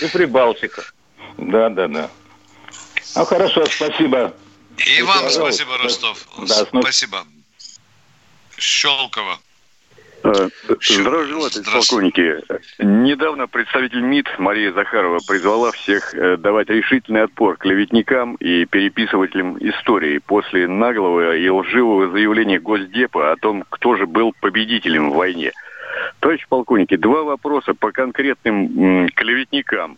и 0.00 0.08
Прибалтика. 0.08 0.82
Да-да-да. 1.36 2.10
Ну, 3.14 3.24
хорошо, 3.24 3.66
спасибо. 3.66 4.34
И 4.78 5.02
вам 5.02 5.28
спасибо, 5.28 5.76
Ростов. 5.78 6.26
Да, 6.48 6.64
спасибо. 6.66 7.24
Щелково. 8.58 9.38
Э, 10.26 10.48
здравия 10.80 11.24
желаю, 11.26 11.50
полковники. 11.72 12.36
Недавно 12.78 13.46
представитель 13.46 14.00
МИД 14.00 14.38
Мария 14.38 14.72
Захарова 14.72 15.20
призвала 15.26 15.70
всех 15.70 16.14
э, 16.14 16.36
давать 16.36 16.68
решительный 16.68 17.22
отпор 17.22 17.56
клеветникам 17.56 18.34
и 18.36 18.64
переписывателям 18.64 19.56
истории 19.58 20.18
после 20.18 20.66
наглого 20.66 21.36
и 21.36 21.48
лживого 21.48 22.10
заявления 22.10 22.58
Госдепа 22.58 23.30
о 23.32 23.36
том, 23.36 23.64
кто 23.68 23.96
же 23.96 24.06
был 24.06 24.34
победителем 24.40 25.10
в 25.10 25.14
войне. 25.14 25.52
Товарищ 26.20 26.44
полковники, 26.48 26.96
два 26.96 27.22
вопроса 27.22 27.74
по 27.74 27.92
конкретным 27.92 29.08
клеветникам. 29.14 29.96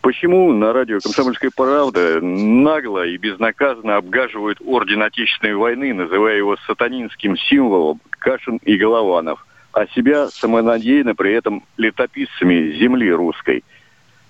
Почему 0.00 0.52
на 0.52 0.72
радио 0.72 0.98
«Комсомольская 1.02 1.50
правда» 1.56 2.20
нагло 2.20 3.06
и 3.06 3.16
безнаказанно 3.16 3.96
обгаживают 3.96 4.58
орден 4.64 5.02
Отечественной 5.02 5.54
войны, 5.54 5.94
называя 5.94 6.36
его 6.36 6.56
сатанинским 6.66 7.36
символом 7.36 8.00
Кашин 8.10 8.58
и 8.58 8.76
Голованов? 8.76 9.44
А 9.72 9.86
себя 9.86 10.28
самонадеянно 10.28 11.14
при 11.14 11.32
этом 11.32 11.64
летописцами 11.76 12.72
земли 12.78 13.10
русской. 13.12 13.64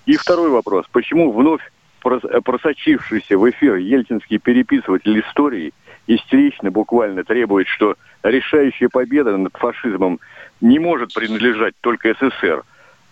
И 0.05 0.15
второй 0.15 0.49
вопрос. 0.49 0.85
Почему 0.91 1.31
вновь 1.31 1.61
просочившийся 2.01 3.37
в 3.37 3.49
эфир 3.49 3.75
ельцинский 3.75 4.39
переписыватель 4.39 5.19
истории 5.19 5.73
истерично 6.07 6.71
буквально 6.71 7.23
требует, 7.23 7.67
что 7.67 7.95
решающая 8.23 8.89
победа 8.89 9.37
над 9.37 9.55
фашизмом 9.55 10.19
не 10.59 10.79
может 10.79 11.13
принадлежать 11.13 11.75
только 11.81 12.13
СССР, 12.13 12.63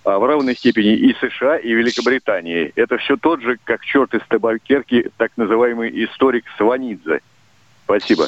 а 0.04 0.18
в 0.18 0.26
равной 0.26 0.56
степени 0.56 0.96
и 0.96 1.15
США, 1.15 1.58
и 1.58 1.72
Великобритании. 1.72 2.72
Это 2.76 2.98
все 2.98 3.15
тот 3.18 3.42
же, 3.42 3.58
как 3.63 3.84
черт 3.86 4.13
из 4.13 4.22
табакерки, 4.28 5.12
так 5.18 5.32
называемый 5.36 5.92
историк 6.06 6.46
Сванидзе. 6.58 7.22
Спасибо. 7.86 8.28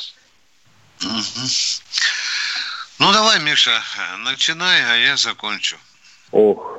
Ну, 3.02 3.12
давай, 3.12 3.40
Миша, 3.40 3.82
начинай, 4.20 4.80
а 4.84 4.96
я 4.96 5.18
закончу. 5.18 5.76
Ох, 6.32 6.78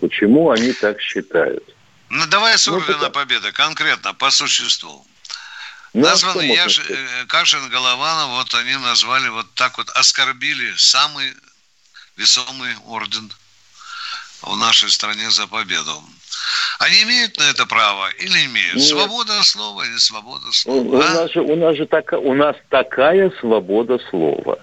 почему 0.00 0.50
они 0.50 0.72
так 0.72 1.00
считают? 1.00 1.64
Ну, 2.08 2.24
давай 2.28 2.56
с 2.56 2.68
ордена 2.68 3.08
ну, 3.08 3.10
победы, 3.10 3.50
конкретно, 3.50 4.14
по 4.14 4.30
существу. 4.30 5.04
Ну, 5.92 6.02
Названы 6.02 6.42
а 6.42 6.44
Яш... 6.44 6.78
Э, 6.88 7.24
Кашин, 7.26 7.68
Голованов, 7.68 8.28
вот 8.30 8.54
они 8.54 8.76
назвали, 8.76 9.28
вот 9.28 9.52
так 9.54 9.76
вот 9.76 9.90
оскорбили 9.90 10.72
самый 10.76 11.34
весомый 12.16 12.76
орден 12.86 13.28
в 14.42 14.56
нашей 14.56 14.88
стране 14.88 15.30
за 15.30 15.48
победу. 15.48 16.00
Они 16.78 17.02
имеют 17.02 17.38
на 17.38 17.50
это 17.50 17.66
право 17.66 18.08
или 18.20 18.46
имеют? 18.46 18.76
Нет. 18.76 18.86
Свобода 18.86 19.42
слова 19.42 19.82
или 19.82 19.96
свобода 19.96 20.52
слова? 20.52 20.78
У, 20.78 20.94
а? 20.94 20.96
у, 20.96 21.14
нас, 21.14 21.32
же, 21.32 21.40
у, 21.40 21.56
нас 21.56 21.76
же 21.76 21.86
так, 21.86 22.12
у 22.12 22.34
нас 22.34 22.54
такая 22.68 23.32
свобода 23.40 23.98
слова. 24.08 24.60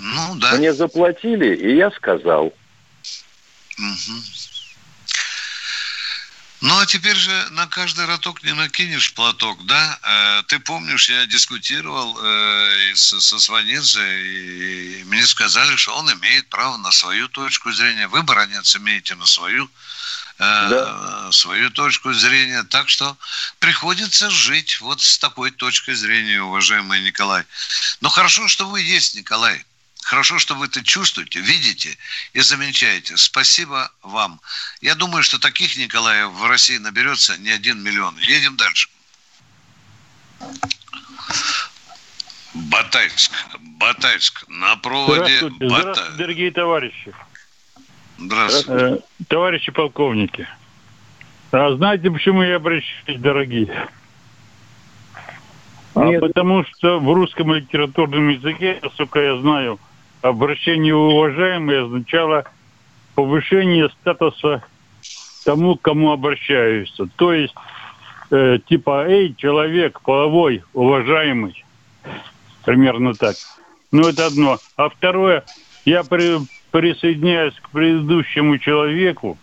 Ну, 0.00 0.34
да. 0.36 0.52
Мне 0.56 0.72
заплатили, 0.72 1.54
и 1.54 1.76
я 1.76 1.90
сказал. 1.90 2.46
Угу. 3.78 4.22
Ну, 6.62 6.78
а 6.78 6.84
теперь 6.84 7.16
же 7.16 7.46
на 7.52 7.66
каждый 7.66 8.04
роток 8.04 8.42
не 8.42 8.52
накинешь 8.52 9.14
платок, 9.14 9.64
да? 9.64 9.98
Э, 10.02 10.42
ты 10.46 10.58
помнишь, 10.58 11.08
я 11.08 11.24
дискутировал 11.24 12.18
э, 12.22 12.92
со, 12.94 13.18
со 13.18 13.38
Сванидзе, 13.38 14.22
и 14.22 15.04
мне 15.04 15.26
сказали, 15.26 15.74
что 15.76 15.96
он 15.96 16.12
имеет 16.12 16.48
право 16.50 16.76
на 16.76 16.90
свою 16.92 17.28
точку 17.28 17.72
зрения. 17.72 18.08
Вы, 18.08 18.22
баронец, 18.22 18.76
имеете 18.76 19.14
на 19.14 19.24
свою, 19.24 19.64
э, 19.64 19.68
да. 20.38 21.32
свою 21.32 21.70
точку 21.70 22.12
зрения. 22.12 22.62
Так 22.64 22.90
что 22.90 23.16
приходится 23.58 24.28
жить 24.28 24.82
вот 24.82 25.00
с 25.00 25.18
такой 25.18 25.52
точкой 25.52 25.94
зрения, 25.94 26.42
уважаемый 26.42 27.00
Николай. 27.00 27.44
Но 28.02 28.10
хорошо, 28.10 28.48
что 28.48 28.68
вы 28.68 28.82
есть, 28.82 29.14
Николай. 29.14 29.64
Хорошо, 30.02 30.38
что 30.38 30.54
вы 30.54 30.66
это 30.66 30.82
чувствуете, 30.82 31.40
видите 31.40 31.96
и 32.32 32.40
замечаете. 32.40 33.16
Спасибо 33.16 33.92
вам. 34.02 34.40
Я 34.80 34.94
думаю, 34.94 35.22
что 35.22 35.38
таких 35.38 35.76
Николаев 35.76 36.30
в 36.32 36.46
России 36.46 36.78
наберется 36.78 37.36
не 37.38 37.50
один 37.50 37.82
миллион. 37.82 38.16
Едем 38.18 38.56
дальше. 38.56 38.88
Батайск. 42.54 43.32
Батайск. 43.60 44.44
На 44.48 44.76
проводе 44.76 45.38
здравствуйте, 45.38 45.68
Бата... 45.68 45.82
здравствуйте, 45.82 46.18
дорогие 46.18 46.50
товарищи. 46.50 47.14
Здравствуйте. 48.18 48.84
Э, 48.84 49.24
товарищи 49.28 49.72
полковники. 49.72 50.48
А 51.52 51.74
знаете, 51.76 52.10
почему 52.10 52.42
я 52.42 52.56
обращаюсь, 52.56 53.20
дорогие? 53.20 53.88
А 55.94 56.20
потому 56.20 56.64
что 56.64 56.98
в 57.00 57.12
русском 57.12 57.52
литературном 57.54 58.28
языке, 58.28 58.78
насколько 58.82 59.20
я 59.20 59.38
знаю, 59.38 59.78
обращение 60.22 60.94
уважаемый 60.94 61.84
означало 61.84 62.44
повышение 63.14 63.88
статуса 64.00 64.62
тому, 65.44 65.76
кому 65.76 66.12
обращаются. 66.12 67.08
То 67.16 67.32
есть, 67.32 67.54
э, 68.30 68.58
типа, 68.66 69.06
эй, 69.08 69.34
человек 69.34 70.00
половой, 70.02 70.62
уважаемый, 70.74 71.64
примерно 72.64 73.14
так. 73.14 73.36
Ну, 73.92 74.08
это 74.08 74.26
одно. 74.26 74.58
А 74.76 74.88
второе, 74.88 75.44
я 75.84 76.04
при, 76.04 76.38
присоединяюсь 76.70 77.54
к 77.54 77.70
предыдущему 77.70 78.58
человеку, 78.58 79.38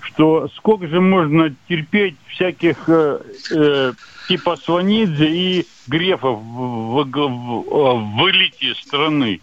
что 0.00 0.48
сколько 0.56 0.86
же 0.86 1.00
можно 1.00 1.54
терпеть 1.68 2.16
всяких 2.28 2.88
э, 2.88 3.20
э, 3.54 3.92
типа 4.28 4.56
Сванидзе 4.56 5.28
и 5.28 5.66
Грефов 5.86 6.38
в, 6.38 7.02
в, 7.02 7.04
в, 7.04 8.16
в 8.16 8.30
элите 8.30 8.74
страны. 8.74 9.40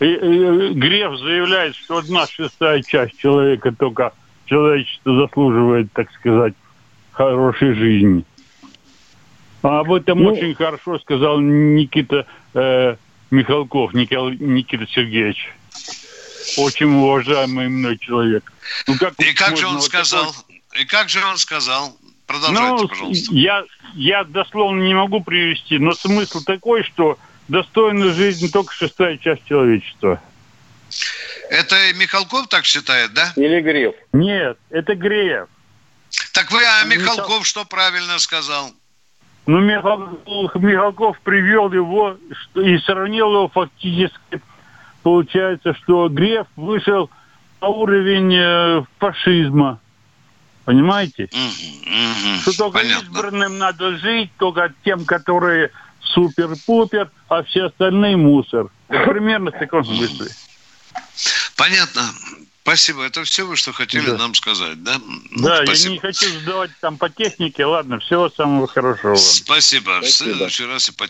И, 0.00 0.04
и, 0.04 0.72
Греф 0.74 1.18
заявляет, 1.18 1.76
что 1.76 1.98
одна 1.98 2.26
шестая 2.26 2.82
часть 2.82 3.18
человека 3.18 3.72
только 3.72 4.12
человечество 4.46 5.16
заслуживает, 5.16 5.92
так 5.92 6.12
сказать, 6.12 6.54
хорошей 7.12 7.74
жизни. 7.74 8.24
А 9.62 9.80
об 9.80 9.92
этом 9.92 10.18
ну, 10.18 10.32
очень 10.32 10.54
хорошо 10.54 10.98
сказал 10.98 11.38
Никита 11.40 12.26
э, 12.54 12.96
Михалков, 13.30 13.94
Никол, 13.94 14.30
Никита 14.30 14.86
Сергеевич. 14.88 15.52
Очень 16.58 16.92
уважаемый 16.94 17.68
мной 17.68 17.96
человек. 17.98 18.52
Ну, 18.88 18.96
как 18.98 19.14
и 19.20 19.32
как 19.32 19.56
же 19.56 19.66
он 19.66 19.76
вот 19.76 19.84
сказал? 19.84 20.32
Такой... 20.32 20.62
И 20.80 20.84
как 20.84 21.08
же 21.08 21.24
он 21.24 21.38
сказал? 21.38 21.96
Продолжайте, 22.26 22.82
ну, 22.82 22.88
пожалуйста. 22.88 23.34
Я, 23.34 23.64
я 23.94 24.24
дословно 24.24 24.82
не 24.82 24.94
могу 24.94 25.22
привести, 25.22 25.78
но 25.78 25.92
смысл 25.92 26.42
такой, 26.44 26.82
что 26.82 27.18
достойна 27.48 28.12
жизнь 28.12 28.50
только 28.50 28.72
шестая 28.72 29.16
часть 29.18 29.44
человечества. 29.44 30.20
Это 31.50 31.76
Михалков 31.94 32.48
так 32.48 32.64
считает, 32.64 33.12
да? 33.14 33.32
Или 33.36 33.60
Греф? 33.60 33.94
Нет, 34.12 34.58
это 34.70 34.94
Греф. 34.94 35.48
Так 36.32 36.50
вы, 36.50 36.60
а 36.64 36.84
Михалков 36.84 37.28
Михал... 37.28 37.44
что 37.44 37.64
правильно 37.64 38.18
сказал? 38.18 38.70
Ну, 39.46 39.60
Михалков, 39.60 40.54
Михалков 40.62 41.20
привел 41.20 41.72
его 41.72 42.16
и 42.54 42.78
сравнил 42.78 43.32
его 43.32 43.48
фактически. 43.48 44.40
Получается, 45.02 45.74
что 45.74 46.08
Греф 46.08 46.46
вышел 46.56 47.10
на 47.60 47.68
уровень 47.68 48.34
э, 48.34 48.84
фашизма. 48.98 49.80
Понимаете? 50.64 51.24
Mm-hmm. 51.24 52.40
Что 52.42 52.56
только 52.56 52.78
Понятно. 52.78 53.04
избранным 53.04 53.58
надо 53.58 53.96
жить, 53.98 54.30
только 54.38 54.72
тем, 54.84 55.04
которые 55.04 55.72
супер-пупер, 56.04 57.10
а 57.28 57.42
все 57.44 57.64
остальные 57.66 58.16
мусор. 58.16 58.68
Примерно 58.88 59.50
в 59.50 59.58
таком 59.58 59.84
смысле. 59.84 60.26
Понятно. 61.56 62.02
Спасибо. 62.62 63.04
Это 63.04 63.24
все 63.24 63.44
вы, 63.44 63.56
что 63.56 63.72
хотели 63.72 64.06
да. 64.06 64.16
нам 64.16 64.34
сказать, 64.34 64.82
да? 64.82 64.94
Ну, 65.30 65.48
да, 65.48 65.64
спасибо. 65.64 65.88
я 65.88 65.92
не 65.94 65.98
хочу 65.98 66.26
задавать 66.26 66.70
там 66.80 66.96
по 66.96 67.08
технике. 67.08 67.64
Ладно, 67.64 67.98
всего 67.98 68.30
самого 68.30 68.68
хорошего. 68.68 69.16
Спасибо. 69.16 69.98
спасибо. 70.00 70.02
В 70.02 70.10
следующий 70.10 70.66
раз 70.66 70.88
и 70.88 70.92
по 70.92 71.06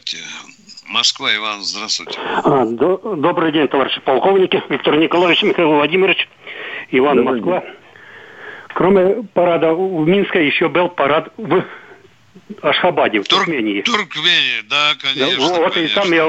Москва, 0.88 1.34
Иван, 1.34 1.62
здравствуйте. 1.62 2.18
А, 2.20 2.64
до, 2.64 3.16
добрый 3.16 3.52
день, 3.52 3.68
товарищи 3.68 4.00
полковники. 4.00 4.62
Виктор 4.68 4.96
Николаевич, 4.96 5.42
Михаил 5.42 5.72
Владимирович, 5.72 6.28
Иван, 6.90 7.18
добрый 7.18 7.40
Москва. 7.40 7.60
День. 7.60 7.70
Кроме 8.74 9.22
парада 9.34 9.74
в 9.74 10.06
Минске 10.06 10.46
еще 10.46 10.68
был 10.68 10.88
парад 10.88 11.32
в 11.36 11.64
Ашхабаде, 12.62 13.20
в 13.20 13.28
Тур... 13.28 13.40
Туркмении. 13.40 13.82
Туркмении, 13.82 14.62
да, 14.68 14.92
конечно. 15.00 15.48
Да, 15.48 15.60
вот 15.60 15.74
конечно. 15.74 16.00
и 16.00 16.02
там 16.02 16.12
я 16.12 16.26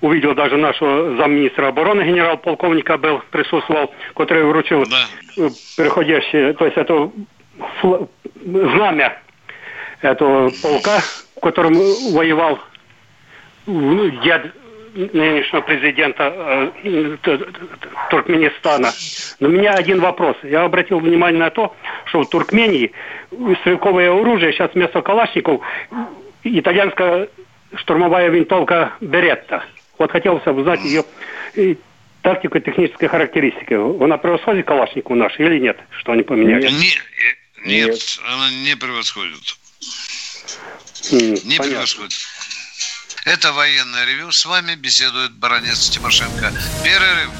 увидел 0.00 0.34
даже 0.34 0.56
нашего 0.56 1.16
замминистра 1.16 1.68
обороны 1.68 2.02
генерал-полковника 2.02 2.98
был, 2.98 3.22
присутствовал, 3.30 3.92
который 4.14 4.44
вручил 4.44 4.84
да. 4.86 5.06
Переходящее, 5.76 6.52
то 6.54 6.64
есть 6.64 6.76
это 6.76 7.10
фл... 7.80 8.08
знамя 8.44 9.20
этого 10.02 10.50
полка, 10.62 11.00
в 11.36 11.40
котором 11.40 11.74
воевал 12.12 12.58
дед 13.66 14.54
нынешнего 14.98 15.60
президента 15.60 16.72
э, 16.82 17.16
Туркменистана. 18.10 18.92
Но 19.40 19.48
у 19.48 19.50
меня 19.50 19.72
один 19.72 20.00
вопрос. 20.00 20.36
Я 20.42 20.64
обратил 20.64 20.98
внимание 20.98 21.40
на 21.40 21.50
то, 21.50 21.74
что 22.06 22.22
в 22.22 22.28
Туркмении 22.28 22.92
стрелковое 23.60 24.10
оружие 24.10 24.52
сейчас 24.52 24.72
вместо 24.74 25.02
калашников 25.02 25.60
итальянская 26.42 27.28
штурмовая 27.76 28.28
винтовка 28.28 28.92
Беретта. 29.00 29.64
Вот 29.98 30.10
хотелось 30.10 30.42
бы 30.44 30.52
узнать 30.52 30.80
ее 30.84 31.04
тактико-технические 32.22 33.08
характеристики. 33.08 33.74
Она 34.02 34.18
превосходит 34.18 34.66
Калашникову 34.66 35.14
наш 35.14 35.38
или 35.38 35.58
нет? 35.58 35.78
Что 35.90 36.12
они 36.12 36.22
поменяли? 36.22 36.62
Нет, 36.62 37.04
нет, 37.64 37.88
нет. 37.88 38.18
она 38.26 38.50
не 38.50 38.76
превосходит. 38.76 39.38
Не 41.10 41.56
Понятно. 41.56 41.64
превосходит. 41.64 42.12
Это 43.30 43.52
военное 43.52 44.06
ревю. 44.06 44.32
С 44.32 44.46
вами 44.46 44.74
беседует 44.74 45.32
баронец 45.32 45.90
Тимошенко. 45.90 46.50
Перерыв. 46.82 47.30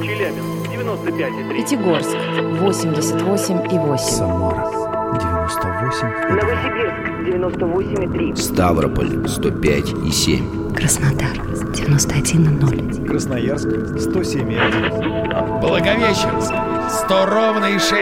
Челябинск, 0.00 0.70
95,3. 0.70 1.56
Пятигорск, 1.56 2.14
88,8. 2.14 3.98
Самара, 3.98 4.85
98,2. 5.16 6.30
Новосибирск 6.30 6.96
98,3. 7.26 8.36
Ставрополь 8.36 9.12
105,7. 9.24 10.74
Краснодар 10.74 11.36
91,0. 11.72 13.06
Красноярск 13.06 13.66
107,1. 13.66 15.60
Благовещенск 15.60 16.52
100 17.04 17.26
ровно 17.26 17.66
и 17.66 17.78
6 17.78 17.92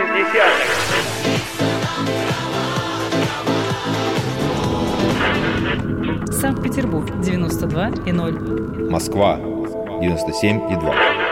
Санкт-Петербург 6.41 7.09
92,0. 7.23 8.91
Москва 8.91 9.39
97,2. 9.39 11.24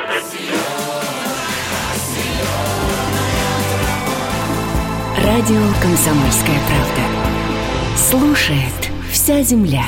Радио 5.25 5.73
«Комсомольская 5.81 6.61
правда». 6.67 7.97
Слушает 7.97 8.91
вся 9.13 9.41
земля. 9.43 9.85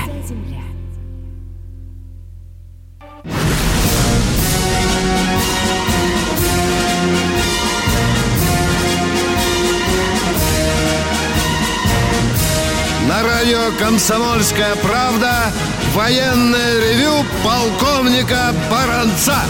На 13.08 13.22
радио 13.24 13.72
«Комсомольская 13.80 14.76
правда» 14.76 15.52
военное 15.94 16.80
ревю 16.80 17.24
полковника 17.42 18.54
Баранца. 18.70 19.42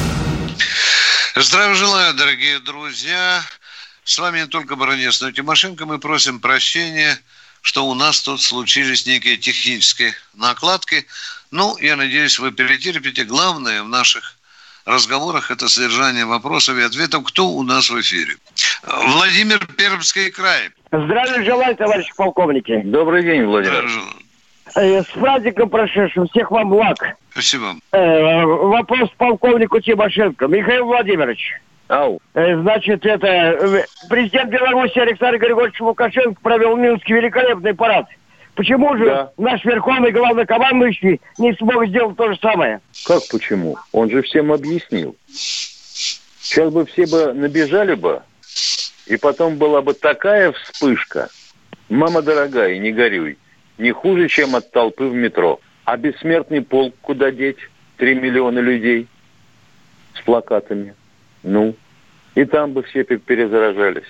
Здравия 1.36 1.74
желаю, 1.74 2.14
дорогие 2.14 2.58
друзья. 2.60 3.42
С 4.04 4.18
вами 4.18 4.40
не 4.40 4.46
только 4.46 4.76
Баранец, 4.76 5.20
но 5.22 5.28
и 5.28 5.32
Тимошенко. 5.32 5.86
Мы 5.86 5.98
просим 5.98 6.38
прощения, 6.38 7.18
что 7.62 7.86
у 7.86 7.94
нас 7.94 8.20
тут 8.20 8.42
случились 8.42 9.06
некие 9.06 9.38
технические 9.38 10.12
накладки. 10.34 11.06
Ну, 11.50 11.76
я 11.78 11.96
надеюсь, 11.96 12.38
вы 12.38 12.52
перетерпите. 12.52 13.24
Главное 13.24 13.82
в 13.82 13.88
наших 13.88 14.36
разговорах 14.84 15.50
это 15.50 15.68
содержание 15.68 16.26
вопросов 16.26 16.76
и 16.76 16.82
ответов. 16.82 17.24
Кто 17.24 17.48
у 17.48 17.62
нас 17.62 17.88
в 17.88 17.98
эфире? 18.00 18.36
Владимир 18.86 19.66
Пермский 19.74 20.30
край. 20.30 20.70
Здравия 20.92 21.42
желаю, 21.42 21.74
товарищи 21.74 22.12
полковники. 22.14 22.82
Добрый 22.84 23.22
день, 23.22 23.44
Владимир. 23.44 23.88
Э, 24.76 25.02
с 25.02 25.06
праздником 25.06 25.70
прошедшим. 25.70 26.28
Всех 26.28 26.50
вам 26.50 26.68
благ. 26.68 26.98
Спасибо. 27.32 27.76
Э, 27.92 28.44
вопрос 28.44 29.08
полковнику 29.16 29.80
Тимошенко. 29.80 30.46
Михаил 30.46 30.84
Владимирович. 30.84 31.60
Ау. 31.88 32.20
Э, 32.34 32.56
значит, 32.60 33.04
это 33.04 33.26
э, 33.26 33.84
президент 34.08 34.50
Беларуси 34.50 34.98
Александр 34.98 35.38
Григорьевич 35.38 35.80
Лукашенко 35.80 36.40
провел 36.40 36.76
в 36.76 36.78
Минске 36.78 37.14
великолепный 37.14 37.74
парад. 37.74 38.06
Почему 38.54 38.96
же 38.96 39.06
да. 39.06 39.32
наш 39.36 39.64
верховный 39.64 40.12
главнокомандующий 40.12 41.20
не 41.38 41.52
смог 41.54 41.86
сделать 41.88 42.16
то 42.16 42.32
же 42.32 42.38
самое? 42.40 42.80
Как 43.06 43.22
почему? 43.30 43.76
Он 43.92 44.08
же 44.08 44.22
всем 44.22 44.52
объяснил. 44.52 45.16
Сейчас 45.28 46.72
бы 46.72 46.86
все 46.86 47.06
бы 47.06 47.32
набежали 47.32 47.94
бы, 47.94 48.22
и 49.06 49.16
потом 49.16 49.56
была 49.56 49.82
бы 49.82 49.92
такая 49.92 50.52
вспышка. 50.52 51.28
Мама 51.88 52.22
дорогая, 52.22 52.78
не 52.78 52.92
горюй. 52.92 53.38
Не 53.76 53.90
хуже, 53.90 54.28
чем 54.28 54.54
от 54.54 54.70
толпы 54.70 55.04
в 55.04 55.14
метро. 55.14 55.60
А 55.84 55.96
бессмертный 55.96 56.62
полк 56.62 56.94
куда 57.02 57.30
деть? 57.30 57.58
Три 57.96 58.14
миллиона 58.14 58.58
людей 58.60 59.08
с 60.14 60.22
плакатами. 60.22 60.94
Ну, 61.44 61.76
и 62.34 62.44
там 62.44 62.72
бы 62.72 62.82
все 62.82 63.04
перезаражались. 63.04 64.08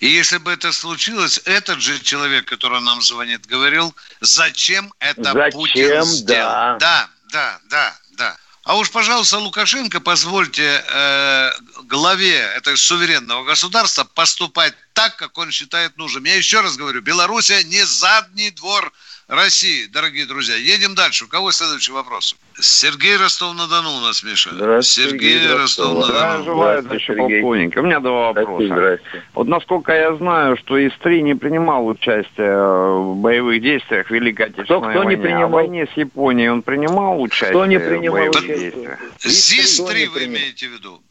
И 0.00 0.06
если 0.06 0.38
бы 0.38 0.52
это 0.52 0.72
случилось, 0.72 1.40
этот 1.44 1.80
же 1.80 2.00
человек, 2.00 2.46
который 2.46 2.80
нам 2.80 3.02
звонит, 3.02 3.46
говорил, 3.46 3.94
зачем 4.20 4.92
это 4.98 5.32
Зачем, 5.32 5.52
Путин 5.52 6.02
сделал. 6.04 6.78
да. 6.78 6.78
Да, 6.78 7.08
да, 7.30 7.60
да, 7.68 7.96
да. 8.16 8.36
А 8.64 8.76
уж, 8.78 8.90
пожалуйста, 8.90 9.38
Лукашенко, 9.38 10.00
позвольте 10.00 10.82
э, 10.88 11.50
главе 11.84 12.36
этого 12.56 12.76
суверенного 12.76 13.44
государства 13.44 14.04
поступать 14.04 14.74
так, 14.94 15.16
как 15.16 15.36
он 15.36 15.50
считает 15.50 15.96
нужным. 15.98 16.24
Я 16.24 16.36
еще 16.36 16.60
раз 16.60 16.76
говорю, 16.76 17.02
Белоруссия 17.02 17.62
не 17.64 17.84
задний 17.84 18.50
двор 18.50 18.92
России, 19.28 19.86
дорогие 19.86 20.26
друзья. 20.26 20.54
Едем 20.54 20.94
дальше. 20.94 21.24
У 21.24 21.28
кого 21.28 21.50
следующий 21.50 21.92
вопрос? 21.92 22.36
Сергей 22.60 23.16
Ростов-на-Дону 23.16 23.96
у 23.96 24.00
нас, 24.00 24.22
Миша. 24.22 24.50
Здравствуйте, 24.52 25.10
Сергей 25.10 25.38
Сергей 25.38 25.52
Ростов. 25.56 25.96
Ростов-на-Дону. 25.96 26.44
Желаю, 26.44 26.82
Здравствуйте, 26.82 27.06
Сергей. 27.06 27.40
полковник. 27.40 27.76
У 27.76 27.80
меня 27.82 28.00
два 28.00 28.32
вопроса. 28.32 28.66
Здрасте. 28.66 29.22
Вот 29.32 29.48
насколько 29.48 29.92
я 29.94 30.14
знаю, 30.16 30.58
что 30.58 30.76
ИС-3 30.78 31.22
не 31.22 31.34
принимал 31.34 31.86
участие 31.86 32.54
в 32.98 33.16
боевых 33.16 33.62
действиях 33.62 34.10
Великой 34.10 34.46
Отечественной 34.46 34.90
кто 34.90 35.04
не 35.04 35.16
войне. 35.16 35.22
принимал? 35.22 35.44
А 35.44 35.48
в 35.48 35.50
войне 35.52 35.86
с 35.86 35.96
Японией 35.96 36.48
он 36.50 36.60
принимал 36.62 37.20
участие 37.22 37.50
Кто 37.50 37.64
не 37.66 37.78
в 37.78 37.88
принимал 37.88 38.18
боевых 38.18 38.36
участие? 38.36 38.58
действиях? 38.58 38.98
ЗИС-3 39.20 40.08
вы 40.10 40.24
имеете 40.26 40.68
в 40.68 40.72
виду? 40.72 41.02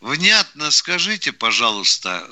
Внятно 0.00 0.70
скажите, 0.70 1.30
пожалуйста, 1.32 2.26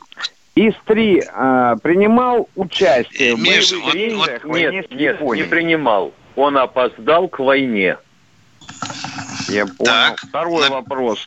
ИС-3 0.56 1.22
а, 1.32 1.76
принимал 1.76 2.48
участие 2.56 3.36
в 3.36 3.40
Миша, 3.40 3.76
боевых 3.76 4.14
вот- 4.16 4.28
вот 4.32 4.42
в 4.42 4.44
войне 4.48 4.70
Нет, 4.72 4.90
нет, 4.90 5.20
не 5.20 5.42
принимал. 5.44 6.12
Он 6.36 6.56
опоздал 6.58 7.28
к 7.28 7.38
войне. 7.38 7.96
Я 9.48 9.66
понял. 9.66 9.84
Так. 9.84 10.18
Второй 10.20 10.68
На- 10.68 10.74
вопрос. 10.76 11.26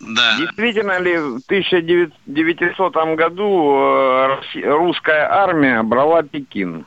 да. 0.00 0.36
Действительно 0.38 0.98
ли 0.98 1.16
в 1.16 1.40
1900 1.46 3.14
году 3.16 3.76
э, 3.78 4.38
русская 4.64 5.30
армия 5.30 5.82
брала 5.82 6.22
Пекин? 6.22 6.84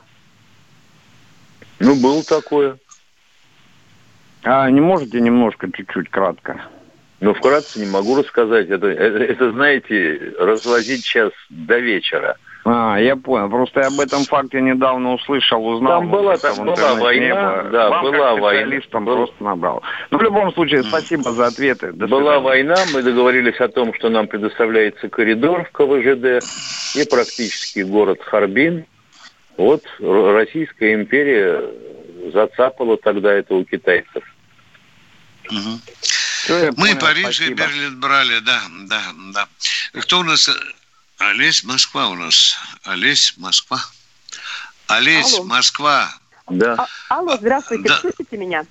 Ну, 1.78 1.94
было 1.96 2.22
такое. 2.24 2.76
А 4.42 4.68
не 4.70 4.80
можете 4.80 5.20
немножко, 5.20 5.70
чуть-чуть, 5.72 6.08
кратко? 6.10 6.60
Но 7.20 7.34
вкратце 7.34 7.78
не 7.80 7.86
могу 7.86 8.16
рассказать. 8.16 8.68
Это, 8.70 8.86
это, 8.86 9.18
это, 9.18 9.52
знаете, 9.52 10.32
развозить 10.38 11.04
сейчас 11.04 11.30
до 11.50 11.78
вечера. 11.78 12.36
А, 12.64 12.98
я 12.98 13.16
понял. 13.16 13.48
Просто 13.48 13.80
я 13.80 13.86
об 13.88 14.00
этом 14.00 14.24
факте 14.24 14.60
недавно 14.60 15.14
услышал, 15.14 15.66
узнал. 15.66 16.00
Там 16.00 16.10
была- 16.10 16.36
там 16.38 16.64
была 16.64 16.94
война, 16.94 17.24
не 17.26 17.32
было. 17.34 17.70
да, 17.70 17.88
Вам, 17.90 18.02
была 18.04 18.32
как 18.32 18.40
война. 18.40 18.80
Был- 18.92 19.16
просто 19.16 19.44
набрал. 19.44 19.82
Ну, 20.10 20.18
в 20.18 20.22
любом 20.22 20.52
случае, 20.52 20.82
спасибо 20.82 21.32
за 21.32 21.46
ответы. 21.46 21.92
До 21.92 22.06
Была 22.06 22.38
свидания. 22.38 22.44
война, 22.44 22.76
мы 22.92 23.02
договорились 23.02 23.58
о 23.60 23.68
том, 23.68 23.94
что 23.94 24.08
нам 24.10 24.26
предоставляется 24.26 25.08
коридор 25.08 25.64
в 25.64 25.72
КВЖД 25.72 26.44
и 26.96 27.04
практически 27.08 27.80
город 27.80 28.20
Харбин. 28.22 28.84
Вот 29.56 29.82
Российская 30.00 30.94
империя 30.94 31.62
зацапала 32.32 32.96
тогда 32.98 33.32
это 33.32 33.54
у 33.54 33.64
китайцев. 33.64 34.22
Мгм. 35.50 35.80
Всё, 36.50 36.58
я 36.64 36.70
Мы 36.72 36.74
понял, 36.74 36.98
Париж 36.98 37.28
и 37.28 37.32
спасибо. 37.32 37.54
Берлин 37.54 38.00
брали, 38.00 38.40
да, 38.40 38.62
да, 38.88 39.02
да. 39.32 39.48
Кто 40.00 40.18
у 40.18 40.22
нас? 40.24 40.50
Олесь, 41.18 41.62
Москва 41.62 42.08
у 42.08 42.16
нас. 42.16 42.56
Олесь, 42.82 43.34
Москва. 43.36 43.80
Олесь, 44.88 45.34
Алло. 45.34 45.44
Москва. 45.44 46.12
Да. 46.48 46.74
А- 47.08 47.18
алло, 47.18 47.36
здравствуйте, 47.36 47.88
Да. 47.88 47.98
слышите 48.00 48.36
меня? 48.36 48.64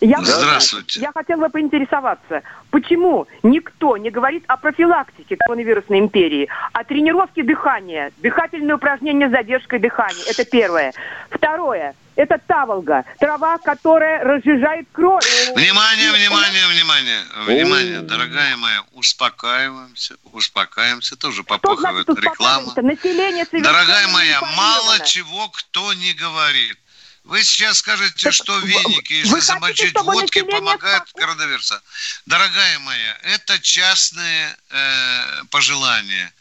Я 0.00 0.20
Здравствуйте. 0.22 1.00
Я 1.00 1.12
хотела 1.12 1.42
бы 1.42 1.48
поинтересоваться, 1.50 2.42
почему 2.70 3.26
никто 3.42 3.96
не 3.96 4.10
говорит 4.10 4.44
о 4.46 4.56
профилактике 4.56 5.36
коронавирусной 5.36 5.98
империи, 5.98 6.48
о 6.72 6.84
тренировке 6.84 7.42
дыхания, 7.42 8.12
дыхательные 8.18 8.76
упражнения 8.76 9.28
с 9.28 9.32
задержкой 9.32 9.78
дыхания. 9.78 10.24
Это 10.28 10.44
первое. 10.44 10.92
Второе. 11.30 11.94
Это 12.16 12.38
таволга, 12.46 13.04
трава, 13.18 13.58
которая 13.58 14.22
разжижает 14.22 14.86
кровь. 14.92 15.24
Внимание, 15.56 16.12
внимание, 16.12 16.66
внимание, 16.68 17.22
внимание, 17.44 18.00
дорогая 18.02 18.56
моя, 18.56 18.82
успокаиваемся, 18.92 20.14
успокаиваемся, 20.32 21.16
тоже 21.16 21.42
попахивает 21.42 22.08
реклама. 22.08 22.72
Население 22.76 23.44
Дорогая 23.50 24.06
моя, 24.08 24.40
мало 24.56 25.00
чего 25.00 25.48
кто 25.48 25.92
не 25.94 26.12
говорит. 26.12 26.78
Вы 27.24 27.42
сейчас 27.42 27.78
скажете, 27.78 28.30
что 28.30 28.58
веники, 28.58 29.22
хотите, 29.22 29.40
замочить 29.40 29.94
водки, 29.94 30.38
население 30.40 30.60
помогает 30.60 31.02
от 31.02 31.12
коронавируса. 31.12 31.82
Дорогая 32.26 32.78
моя, 32.80 33.18
это 33.22 33.58
частные 33.58 34.54
э, 34.68 35.44
пожелания. 35.50 36.32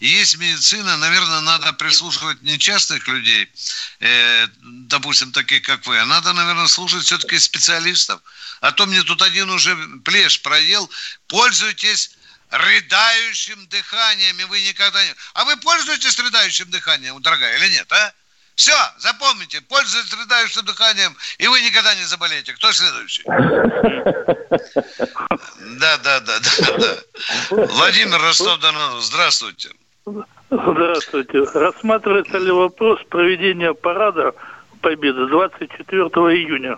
Есть 0.00 0.36
медицина, 0.38 0.96
наверное, 0.96 1.40
надо 1.42 1.72
прислушивать 1.74 2.42
не 2.42 2.58
частных 2.58 3.06
людей, 3.06 3.48
э, 4.00 4.48
допустим, 4.88 5.30
таких 5.30 5.62
как 5.62 5.86
вы, 5.86 5.96
а 6.00 6.06
надо, 6.06 6.32
наверное, 6.32 6.66
слушать 6.66 7.04
все-таки 7.04 7.38
специалистов. 7.38 8.20
А 8.60 8.72
то 8.72 8.86
мне 8.86 9.00
тут 9.04 9.22
один 9.22 9.48
уже 9.48 9.76
плешь 10.04 10.42
проел. 10.42 10.90
Пользуйтесь 11.28 12.16
рыдающим 12.50 13.68
дыханием, 13.68 14.40
и 14.40 14.44
вы 14.44 14.60
никогда 14.62 15.04
не... 15.04 15.14
А 15.34 15.44
вы 15.44 15.56
пользуетесь 15.56 16.18
рыдающим 16.18 16.68
дыханием, 16.68 17.22
дорогая, 17.22 17.56
или 17.58 17.68
нет, 17.68 17.90
а? 17.92 18.12
Все, 18.54 18.74
запомните, 18.98 19.60
пользуйтесь 19.62 20.12
рыдающим 20.12 20.64
дыханием, 20.64 21.16
и 21.38 21.48
вы 21.48 21.60
никогда 21.62 21.94
не 21.94 22.04
заболеете. 22.04 22.52
Кто 22.52 22.70
следующий? 22.72 23.22
Да, 25.78 25.96
да, 25.98 26.20
да, 26.20 26.38
да, 26.38 26.76
да. 26.78 26.96
Владимир 27.66 28.20
Ростов-Дону, 28.20 29.00
здравствуйте. 29.00 29.70
Здравствуйте. 30.50 31.44
Рассматривается 31.54 32.38
ли 32.38 32.50
вопрос 32.50 33.00
проведения 33.08 33.72
парада 33.72 34.32
Победы 34.82 35.26
24 35.28 36.02
июня? 36.36 36.76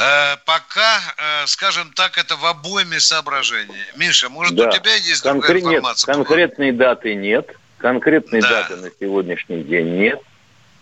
Э, 0.00 0.36
пока, 0.46 1.00
э, 1.16 1.46
скажем 1.46 1.92
так, 1.92 2.18
это 2.18 2.36
в 2.36 2.46
обойме 2.46 2.98
соображений. 3.00 3.84
Миша, 3.96 4.28
может, 4.28 4.54
Да. 4.54 4.68
у 4.68 4.72
тебя 4.72 4.94
есть 4.94 5.22
другая 5.22 5.40
Конкре- 5.42 5.60
нет, 5.60 5.64
информация? 5.78 6.14
конкретной 6.14 6.72
даты 6.72 7.14
нет. 7.14 7.48
Конкретной 7.78 8.40
Да. 8.40 8.48
даты 8.48 8.76
на 8.76 8.90
сегодняшний 9.00 9.62
день 9.62 9.96
нет. 9.98 10.20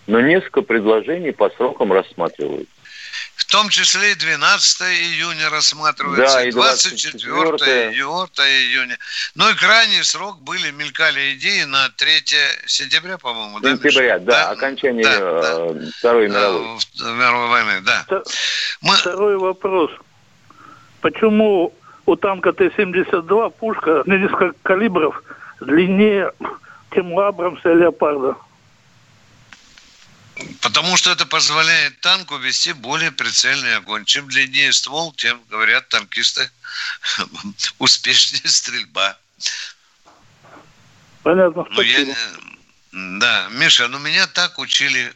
Но 0.07 0.21
несколько 0.21 0.63
предложений 0.63 1.33
по 1.33 1.51
срокам 1.51 1.93
рассматривают. 1.93 2.69
В 3.35 3.45
том 3.47 3.69
числе 3.69 4.13
и 4.13 4.15
12 4.15 4.83
июня 4.83 5.51
рассматривается, 5.51 6.37
Да, 6.37 6.45
и 6.45 6.49
и 6.49 6.53
24 6.53 7.19
24 7.19 7.93
4 7.93 8.49
июня. 8.67 8.99
Ну 9.35 9.49
и 9.51 9.55
крайний 9.55 10.03
срок 10.05 10.41
были, 10.43 10.71
мелькали 10.71 11.35
идеи 11.35 11.65
на 11.65 11.89
3 11.91 12.25
сентября, 12.67 13.19
по-моему, 13.19 13.61
да, 13.61 13.71
Миша? 13.73 13.83
Сентября, 13.83 14.19
да, 14.21 14.51
окончание 14.51 15.05
э, 15.07 15.91
Второй 15.99 16.29
мировой. 16.29 16.63
Э, 16.63 16.79
в- 16.79 17.17
мировой 17.19 17.49
войны, 17.49 17.81
да. 17.83 18.07
Второй 18.97 19.37
вопрос. 19.39 19.91
Почему 21.01 21.73
у 22.07 22.17
танка 22.17 22.53
Т-72 22.53 23.51
пушка 23.59 24.03
на 24.07 24.15
несколько 24.15 24.53
калибров 24.63 25.23
длиннее, 25.61 26.33
чем 26.97 27.13
у 27.13 27.21
Абрамса 27.21 27.71
и 27.71 27.75
Леопарда? 27.75 28.37
Потому 30.63 30.97
что 30.97 31.13
это 31.13 31.27
позволяет 31.27 32.01
танку 32.01 32.37
вести 32.37 32.73
более 32.73 33.11
прицельный 33.13 33.77
огонь. 33.77 34.05
Чем 34.05 34.29
длиннее 34.29 34.73
ствол, 34.73 35.13
тем, 35.13 35.41
говорят 35.49 35.89
танкисты, 35.89 36.51
успешнее 37.79 38.49
стрельба. 38.49 39.17
Понятно, 41.23 41.67
Ну, 41.71 41.81
я, 41.83 42.05
не- 42.05 43.19
да, 43.19 43.49
Миша, 43.51 43.89
ну 43.89 43.99
меня 43.99 44.27
так 44.27 44.59
учили 44.59 45.13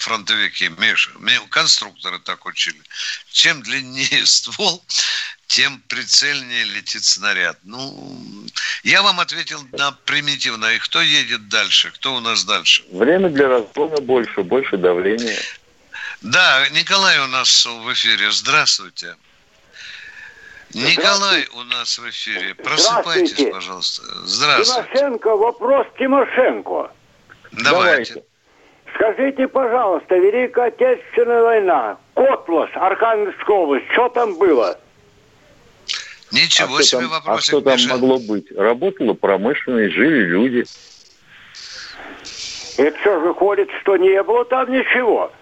фронтовики, 0.00 0.70
Миша, 0.78 1.10
меня 1.18 1.40
конструкторы 1.50 2.18
так 2.18 2.46
учили. 2.46 2.80
Чем 3.30 3.62
длиннее 3.62 4.24
ствол, 4.26 4.82
тем 5.46 5.82
прицельнее 5.88 6.64
летит 6.64 7.04
снаряд. 7.04 7.58
Ну, 7.64 8.22
я 8.82 9.02
вам 9.02 9.20
ответил 9.20 9.60
на 9.72 9.92
примитивно. 9.92 10.72
И 10.72 10.78
кто 10.78 11.00
едет 11.00 11.48
дальше? 11.48 11.90
Кто 11.92 12.14
у 12.14 12.20
нас 12.20 12.44
дальше? 12.44 12.84
Время 12.90 13.28
для 13.30 13.48
разгона 13.48 14.00
больше, 14.00 14.42
больше 14.42 14.76
давления. 14.76 15.38
Да, 16.22 16.68
Николай 16.70 17.18
у 17.20 17.26
нас 17.26 17.66
в 17.66 17.92
эфире. 17.92 18.30
Здравствуйте. 18.30 19.16
Николай 20.72 21.48
у 21.54 21.62
нас 21.64 21.98
в 21.98 22.08
эфире. 22.10 22.54
Просыпайтесь, 22.54 23.50
пожалуйста. 23.50 24.02
Здравствуйте. 24.24 24.88
Тимошенко, 24.92 25.36
вопрос 25.36 25.86
Тимошенко. 25.98 26.92
Давайте. 27.52 28.22
Скажите, 28.94 29.48
пожалуйста, 29.48 30.16
Великая 30.16 30.66
Отечественная 30.68 31.42
война, 31.42 31.98
Котлас, 32.14 32.70
Архангельская 32.74 33.56
область, 33.56 33.86
что 33.92 34.08
там 34.10 34.36
было? 34.38 34.78
Ничего 36.32 36.76
а 36.76 36.82
себе 36.82 37.00
там, 37.08 37.34
А 37.34 37.38
что 37.40 37.60
там 37.60 37.74
Миша. 37.74 37.88
могло 37.90 38.18
быть? 38.18 38.50
Работала 38.56 39.14
промышленность, 39.14 39.94
жили 39.94 40.24
люди. 40.26 40.64
И 42.78 42.92
что, 43.00 43.18
выходит, 43.20 43.68
что 43.80 43.96
не 43.96 44.22
было 44.22 44.44
там 44.44 44.70
ничего? 44.70 45.32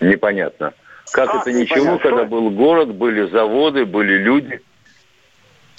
Непонятно. 0.00 0.72
Как 1.12 1.30
Как 1.30 1.42
это 1.42 1.52
непонятно? 1.52 1.74
ничего, 1.80 1.98
Что? 1.98 2.08
когда 2.08 2.24
был 2.24 2.50
город, 2.50 2.94
были 2.94 3.28
заводы, 3.28 3.84
были 3.84 4.14
люди. 4.18 4.60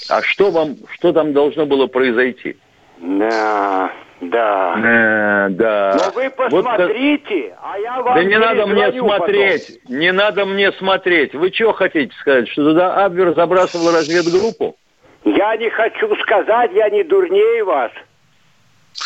А 0.09 0.21
что 0.21 0.51
вам, 0.51 0.75
что 0.93 1.13
там 1.13 1.33
должно 1.33 1.65
было 1.65 1.87
произойти? 1.87 2.57
Да, 2.99 3.91
да. 4.29 4.75
Э, 4.77 5.49
да. 5.49 5.97
Но 5.97 6.11
вы 6.11 6.29
посмотрите, 6.29 7.49
вот, 7.49 7.57
а 7.63 7.77
я 7.79 8.01
вам 8.01 8.15
Да 8.15 8.23
не 8.23 8.37
надо 8.37 8.65
мне 8.67 8.91
смотреть, 8.93 9.81
потом. 9.83 9.97
не 9.99 10.11
надо 10.11 10.45
мне 10.45 10.71
смотреть. 10.73 11.33
Вы 11.33 11.51
что 11.53 11.73
хотите 11.73 12.15
сказать, 12.19 12.49
что 12.49 12.63
туда 12.63 13.05
Абвер 13.05 13.33
забрасывал 13.33 13.91
разведгруппу? 13.93 14.75
Я 15.23 15.55
не 15.57 15.69
хочу 15.69 16.15
сказать, 16.17 16.71
я 16.73 16.89
не 16.89 17.03
дурнее 17.03 17.63
вас. 17.63 17.91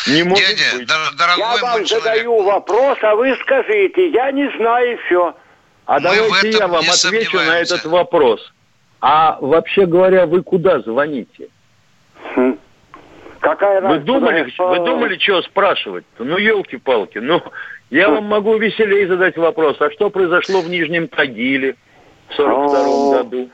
Не 0.06 0.22
может 0.22 0.46
Дядя, 0.46 0.78
быть. 0.78 0.88
дор- 0.88 1.16
дорогой 1.18 1.38
Я 1.38 1.62
вам 1.62 1.84
человек, 1.84 1.88
задаю 2.04 2.42
вопрос, 2.42 2.98
а 3.02 3.16
вы 3.16 3.34
скажите, 3.42 4.08
я 4.10 4.30
не 4.30 4.48
знаю 4.56 4.98
все. 5.06 5.34
А 5.86 5.94
Мы 5.94 6.00
давайте 6.02 6.50
я 6.50 6.68
вам 6.68 6.84
отвечу 6.88 7.36
на 7.38 7.58
этот 7.58 7.84
вопрос. 7.86 8.52
А 9.00 9.38
вообще 9.40 9.86
говоря, 9.86 10.26
вы 10.26 10.42
куда 10.42 10.80
звоните? 10.80 11.48
Какая 13.40 13.80
Вы 13.80 13.98
думали, 14.00 14.50
что- 14.50 14.68
вы 14.68 14.76
думали, 14.76 15.18
что 15.18 15.42
спрашивать-то? 15.42 16.24
Ну, 16.24 16.36
елки-палки. 16.36 17.18
Ну, 17.18 17.42
я 17.88 18.08
вам 18.10 18.24
могу 18.24 18.56
веселее 18.58 19.08
задать 19.08 19.36
вопрос. 19.36 19.76
А 19.80 19.90
что 19.92 20.10
произошло 20.10 20.60
в 20.60 20.68
Нижнем 20.68 21.08
Тагиле 21.08 21.76
в 22.28 22.34
42 22.34 22.80
О. 22.86 23.12
году? 23.22 23.50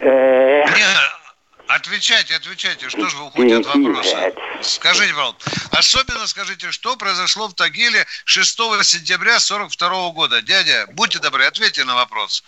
Э, 0.00 0.64
Не, 0.64 0.84
отвечайте, 1.68 2.34
отвечайте, 2.36 2.88
что 2.90 3.08
же 3.08 3.16
вы 3.16 3.26
уходите 3.28 3.56
от 3.56 3.66
вопроса? 3.74 4.32
Скажите, 4.60 5.12
пожалуйста, 5.14 5.50
особенно 5.72 6.26
скажите, 6.26 6.70
что 6.70 6.96
произошло 6.96 7.48
в 7.48 7.54
Тагиле 7.54 8.04
6 8.26 8.84
сентября 8.84 9.40
42 9.40 10.10
года? 10.10 10.42
Дядя, 10.42 10.86
будьте 10.92 11.18
добры, 11.18 11.44
ответьте 11.44 11.84
на 11.84 11.94
вопрос. 11.94 12.44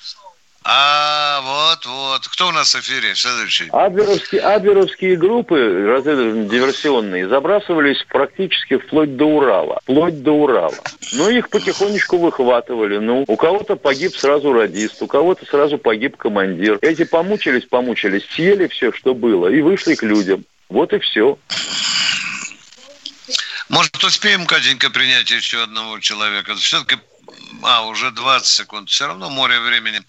А, 0.63 1.41
вот, 1.41 1.87
вот. 1.87 2.29
Кто 2.29 2.49
у 2.49 2.51
нас 2.53 2.75
в 2.75 2.81
эфире? 2.81 3.15
Следующий. 3.15 3.69
Абверовские, 3.71 4.43
абверовские 4.43 5.17
группы 5.17 5.57
разведывательно-диверсионные 5.57 7.29
забрасывались 7.29 8.05
практически 8.09 8.77
вплоть 8.77 9.17
до 9.17 9.25
Урала. 9.25 9.81
Вплоть 9.83 10.23
до 10.23 10.33
Урала. 10.33 10.77
Ну, 11.15 11.31
их 11.31 11.49
потихонечку 11.49 12.19
выхватывали. 12.19 12.99
Ну, 12.99 13.25
у 13.27 13.37
кого-то 13.37 13.77
погиб 13.77 14.15
сразу 14.15 14.53
радист, 14.53 15.01
у 15.01 15.07
кого-то 15.07 15.47
сразу 15.47 15.79
погиб 15.79 16.19
командир. 16.19 16.79
Эти 16.83 17.05
помучились, 17.05 17.65
помучились, 17.65 18.27
съели 18.35 18.69
все, 18.69 18.93
что 18.93 19.15
было, 19.15 19.49
и 19.49 19.63
вышли 19.63 19.95
к 19.95 20.03
людям. 20.03 20.45
Вот 20.69 20.93
и 20.93 20.99
все. 20.99 21.39
Может, 23.71 24.03
успеем, 24.05 24.47
Катенька, 24.47 24.91
принять 24.91 25.31
еще 25.31 25.63
одного 25.63 26.01
человека? 26.01 26.55
Все-таки 26.57 26.97
а, 27.65 27.83
уже 27.83 28.11
20 28.11 28.47
секунд. 28.47 28.89
Все 28.89 29.07
равно 29.07 29.31
море 29.31 29.61
времени. 29.61 30.03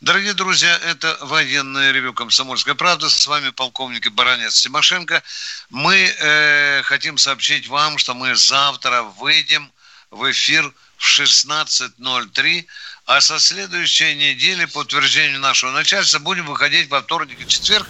Дорогие 0.00 0.34
друзья, 0.34 0.78
это 0.84 1.16
военное 1.20 1.92
ревю 1.92 2.12
«Комсомольская 2.12 2.74
правда». 2.74 3.08
С 3.08 3.26
вами 3.26 3.50
полковник 3.50 4.06
и 4.06 4.10
баронец 4.10 4.60
Тимошенко. 4.60 5.22
Мы 5.70 5.96
э, 5.96 6.82
хотим 6.84 7.18
сообщить 7.18 7.68
вам, 7.68 7.98
что 7.98 8.14
мы 8.14 8.34
завтра 8.34 9.02
выйдем 9.02 9.70
в 10.10 10.30
эфир 10.30 10.72
в 10.96 11.20
16.03, 11.20 12.66
а 13.06 13.20
со 13.20 13.38
следующей 13.38 14.14
недели, 14.14 14.64
по 14.64 14.78
утверждению 14.78 15.40
нашего 15.40 15.70
начальства, 15.72 16.18
будем 16.18 16.46
выходить 16.46 16.88
во 16.88 17.02
вторник 17.02 17.40
и 17.40 17.46
четверг. 17.46 17.86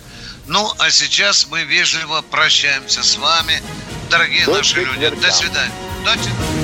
Ну, 0.47 0.73
а 0.79 0.91
сейчас 0.91 1.47
мы 1.47 1.65
вежливо 1.65 2.23
прощаемся 2.23 3.03
с 3.03 3.17
вами, 3.17 3.63
дорогие 4.11 4.45
До 4.47 4.57
наши 4.57 4.81
люди. 4.81 4.93
четверга. 4.93 5.21
До 5.21 5.33
свидания. 5.33 5.73
До 6.05 6.13
свидания. 6.13 6.64